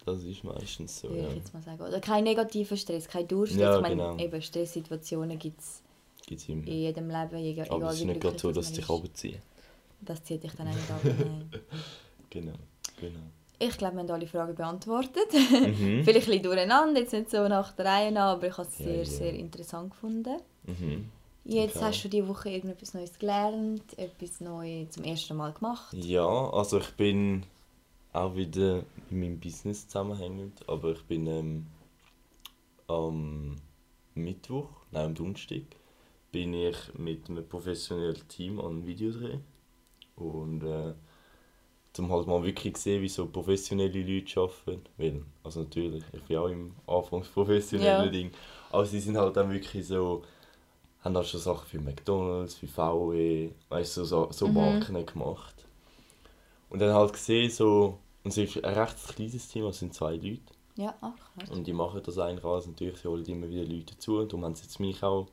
[0.06, 1.30] Das ist meistens so, würde ja.
[1.30, 1.82] ich jetzt mal sagen.
[1.82, 3.62] Oder keinen negativen Stress, keinen Durchstress.
[3.62, 4.18] Ja, ich meine, genau.
[4.18, 5.82] eben Stresssituationen gibt es
[6.50, 9.40] in jedem Leben, egal, Aber es ist nicht gerade so, dass dich runterziehen.
[10.02, 11.20] Das zieht dich dann auch nicht.
[11.20, 11.50] Nein.
[12.30, 12.54] Genau,
[13.00, 13.20] genau.
[13.58, 15.32] Ich glaube, wir haben alle Fragen beantwortet.
[15.32, 16.04] Mhm.
[16.04, 18.86] Vielleicht ein bisschen durcheinander, jetzt nicht so nach der Reihe aber ich habe es Ja,
[18.86, 19.06] sehr, ja.
[19.06, 20.38] sehr interessant gefunden.
[20.66, 21.10] Mhm.
[21.48, 21.86] Jetzt Okay.
[21.86, 25.96] hast du diese Woche irgendetwas Neues gelernt, etwas Neues zum ersten Mal gemacht.
[25.96, 27.44] Ja, also ich bin
[28.14, 31.68] auch wieder in meinem Business zusammenhängend, aber ich bin ähm,
[32.88, 33.56] am
[34.16, 35.64] Mittwoch, nein am Donnerstag,
[36.32, 39.38] bin ich mit einem professionellen Team an einem Videodreh
[40.16, 40.94] und äh,
[41.94, 46.38] zum halt mal wirklich sehen, wie so professionelle Leute arbeiten, weil, also natürlich, ich bin
[46.38, 48.10] auch im Anfangs professionellen Ja.
[48.12, 48.32] Ding,
[48.72, 50.24] aber sie sind halt dann wirklich so,
[51.06, 54.54] haben halt schon Sachen für McDonalds, für VW, weißt du, so, so Mhm.
[54.56, 55.56] Marken gemacht.
[56.70, 60.16] Und dann halt gesehen, so, und es ist ein recht kleines Team, es sind zwei
[60.16, 60.42] Leute.
[60.76, 61.50] Ja, ach, krass.
[61.52, 62.68] Und die machen das eigentlich alles.
[62.68, 64.18] Natürlich, sie holen immer wieder Leute dazu.
[64.18, 65.28] Und darum haben sie jetzt mich auch,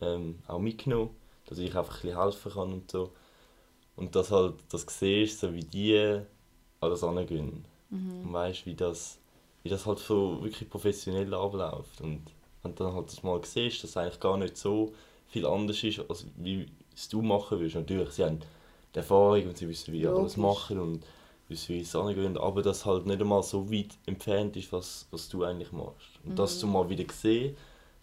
[0.00, 1.10] ähm, auch mitgenommen,
[1.46, 3.10] dass ich einfach ein bisschen helfen kann und so.
[3.96, 6.20] Und dass halt, das siehst, so wie die
[6.80, 7.64] alles angehen.
[7.90, 8.22] Mhm.
[8.26, 9.18] Und weißt, wie das,
[9.62, 12.00] wie das halt so wirklich professionell abläuft.
[12.00, 12.22] Und
[12.62, 14.92] wenn du dann halt das mal siehst, dass es eigentlich gar nicht so
[15.28, 17.76] viel anders ist, als wie es du machen willst.
[17.76, 18.40] Natürlich, sie haben
[18.94, 20.36] die Erfahrung und sie wissen, wie alles Logisch.
[20.36, 21.06] machen und
[21.48, 22.36] wissen, wie es angehen.
[22.36, 26.08] Aber das halt nicht einmal so weit entfernt ist, was, was du eigentlich machst.
[26.24, 27.56] Und dass du mal wieder siehst,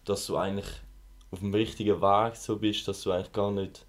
[0.04, 0.66] dass du eigentlich
[1.30, 3.84] auf dem richtigen Weg so bist, dass du eigentlich gar nicht,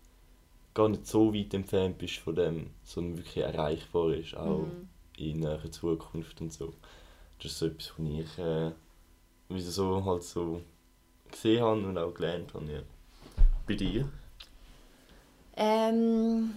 [0.74, 4.89] gar nicht so weit entfernt bist von dem, sondern wirklich erreichbar ist, auch Mhm.
[5.17, 6.74] in näherer Zukunft und so.
[7.41, 8.72] Das ist so etwas, was ich äh,
[9.50, 10.62] wie so halt so
[11.32, 12.66] gesehen habe und auch gelernt habe.
[12.72, 12.80] Ja.
[13.68, 14.08] Bei dir?
[15.58, 16.56] Ähm,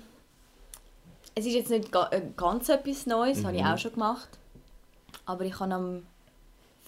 [1.35, 3.69] es ist jetzt nicht äh, ganz etwas Neues, das habe ich Mhm.
[3.69, 4.29] auch schon gemacht.
[5.25, 6.03] Aber ich habe am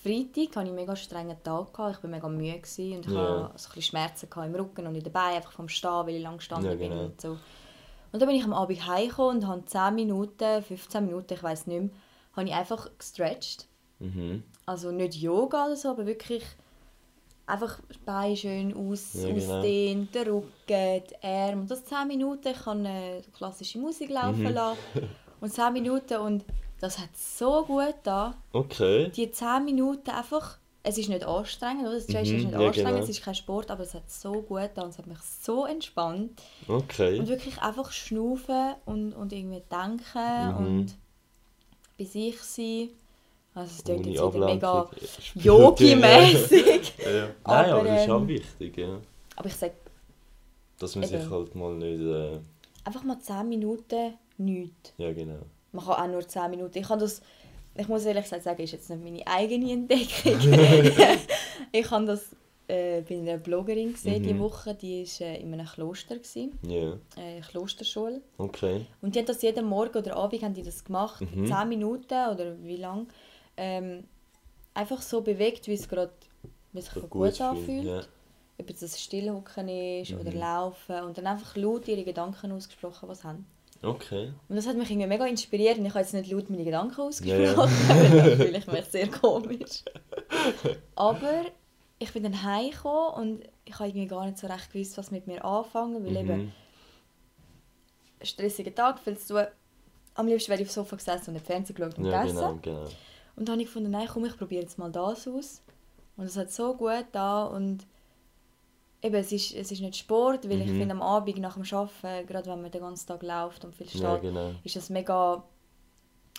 [0.03, 1.73] Freitag hatte ich einen mega strengen Tag.
[1.73, 1.97] Gehabt.
[1.97, 3.21] Ich war mega müde gewesen und ich Ja.
[3.21, 6.17] hatte so ein bisschen Schmerzen im Rücken und in den Beinen, einfach vom Stehen, weil
[6.17, 7.05] ich lang gestanden Ja, bin genau.
[7.07, 7.39] und so.
[8.13, 11.67] Und dann bin ich am Abend heimgekommen und habe 10 Minuten, 15 Minuten, ich weiß
[11.67, 11.91] nicht mehr,
[12.37, 13.67] habe ich einfach gestretched.
[14.01, 14.43] Mhm.
[14.67, 16.43] Also nicht Yoga oder so, aber wirklich
[17.47, 19.57] einfach Beine schön aus, Ja, genau.
[19.59, 21.61] ausdehnt, der Rücken, die Arme.
[21.63, 24.49] Und das 10 Minuten, ich kann äh, klassische Musik laufen Mhm.
[24.55, 24.79] lassen.
[25.41, 26.45] Und 10 Minuten und
[26.81, 28.35] das hat so gut da.
[28.53, 29.11] Okay.
[29.11, 31.95] Die 10 Minuten einfach, es ist nicht anstrengend, oder?
[31.97, 33.03] Das Stretch Mhm, ist nicht ja, anstrengend, genau.
[33.03, 35.67] es ist kein Sport, aber es hat so gut da und es hat mich so
[35.67, 36.41] entspannt.
[36.67, 37.19] Okay.
[37.19, 40.57] Und wirklich einfach schnaufen und, und irgendwie denken Mhm.
[40.67, 40.95] und
[41.99, 42.89] bei sich sein.
[43.55, 44.91] Also es klingt jetzt wieder mega.
[45.21, 46.93] Spielt Yogi-mäßig.
[47.05, 47.11] Ja.
[47.11, 47.23] ja.
[47.47, 48.99] Nein, Aber, aber, das ist auch ähm, wichtig, ja.
[49.37, 49.75] Aber ich sage
[50.79, 52.01] Dass man sich halt mal nicht...
[52.01, 52.39] Äh,
[52.85, 54.93] einfach mal 10 Minuten nichts.
[54.99, 55.39] ja, genau.
[55.73, 56.79] Man kann auch nur 10 Minuten.
[56.79, 57.21] Ich kann das,
[57.77, 60.53] ich muss ehrlich gesagt sagen, ist jetzt nicht meine eigene Entdeckung.
[61.73, 62.31] ich habe das
[62.69, 64.27] äh, bei einer Bloggerin gesehen Mhm.
[64.27, 66.17] diese Woche, die war äh, in einem Kloster,
[66.67, 68.21] Ja, äh, Klosterschule.
[68.39, 68.87] okay.
[69.03, 71.47] Und die hat das jeden Morgen oder Abend haben die das gemacht, Mhm.
[71.47, 73.07] 10 Minuten oder wie lang,
[73.57, 74.05] ähm,
[74.75, 76.13] einfach so bewegt, wie es gerade
[76.73, 77.85] es sich gut, fühlt, anfühlt.
[77.85, 78.01] Ja.
[78.59, 80.39] Ob jetzt das Stillhocken ist oder Mhm.
[80.41, 83.47] Laufen und dann einfach laut ihre Gedanken ausgesprochen, was haben.
[83.83, 84.33] Okay.
[84.49, 86.97] Und das hat mich irgendwie mega inspiriert und ich habe jetzt nicht laut meine Gedanken
[86.97, 89.83] Ja, ausgesprochen, weil das fühle ich mich sehr komisch.
[90.97, 91.45] Aber
[91.99, 95.27] ich bin dann heimgekommen und ich habe irgendwie gar nicht so recht gewusst, was mit
[95.27, 96.53] mir anfangen, weil eben Mhm.
[98.21, 99.47] ein stressiger Tag, viel zu tun.
[100.15, 102.39] Am liebsten wäre ich auf dem Sofa gesessen und den Fernsehen geschaut und Ja, gegessen.
[102.39, 102.89] genau, genau.
[103.37, 105.63] Und dann habe ich gefunden, nein, komm, ich probiere jetzt mal das aus.
[106.17, 107.87] Und es hat so gut da und
[109.03, 110.79] eben, es ist, es ist nicht Sport, weil ich Mhm.
[110.79, 113.89] finde, am Abend nach dem Arbeiten, gerade wenn man den ganzen Tag läuft und viel
[113.89, 114.53] steht, Ja, genau.
[114.63, 115.43] ist es mega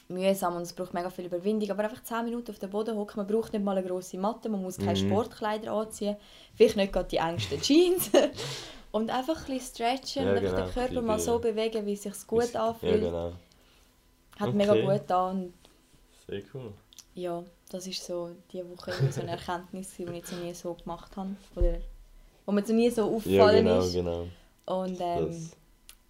[0.07, 1.69] mühsam und es braucht mega viel Überwindung.
[1.71, 4.49] Aber einfach 10 Minuten auf dem Boden hocken, man braucht nicht mal eine grosse Matte,
[4.49, 4.97] man muss keine Mhm.
[4.97, 6.15] Sportkleider anziehen,
[6.55, 8.11] vielleicht nicht gerade die engsten Jeans.
[8.91, 12.03] und einfach ein bisschen stretchen Ja, und genau, den Körper mal so bewegen, wie es
[12.03, 13.01] sich gut Ja, anfühlt.
[13.01, 13.33] genau.
[14.39, 14.55] Hat Okay.
[14.57, 15.53] mega gut da und
[16.27, 16.73] Sehr cool.
[17.15, 21.15] Ja, das ist so diese Woche so eine Erkenntnis, die ich so nie so gemacht
[21.17, 21.35] habe.
[21.55, 21.79] Oder
[22.45, 23.93] wo mir so nie so Ja, aufgefallen genau, ist.
[23.93, 24.27] genau.
[24.67, 25.51] Und ähm, Das,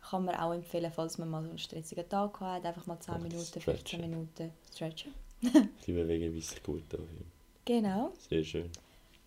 [0.09, 3.13] kann man auch empfehlen, falls man mal so einen stressigen Tag hat, einfach mal 10
[3.15, 4.01] Einfach Minuten, 15 stretchen.
[4.01, 5.13] Minuten stretchen.
[5.87, 7.25] die bewegen, sich gut anfühlt.
[7.65, 8.11] Genau.
[8.29, 8.69] Sehr schön.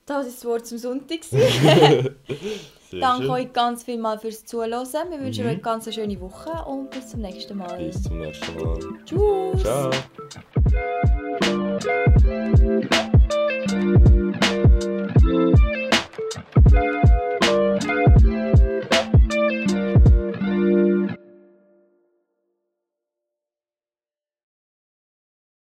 [0.06, 1.18] Das war das Wort zum Sonntag.
[1.30, 3.30] Danke schön.
[3.30, 4.70] euch ganz viel mal fürs Zuhören.
[5.10, 5.50] Wir wünschen Mhm.
[5.50, 7.76] euch ganz eine schöne Woche und bis zum nächsten Mal.
[7.84, 8.78] Bis zum nächsten Mal.
[9.04, 9.62] Tschüss.
[9.62, 9.90] Ciao.
[11.80, 13.07] Thank you.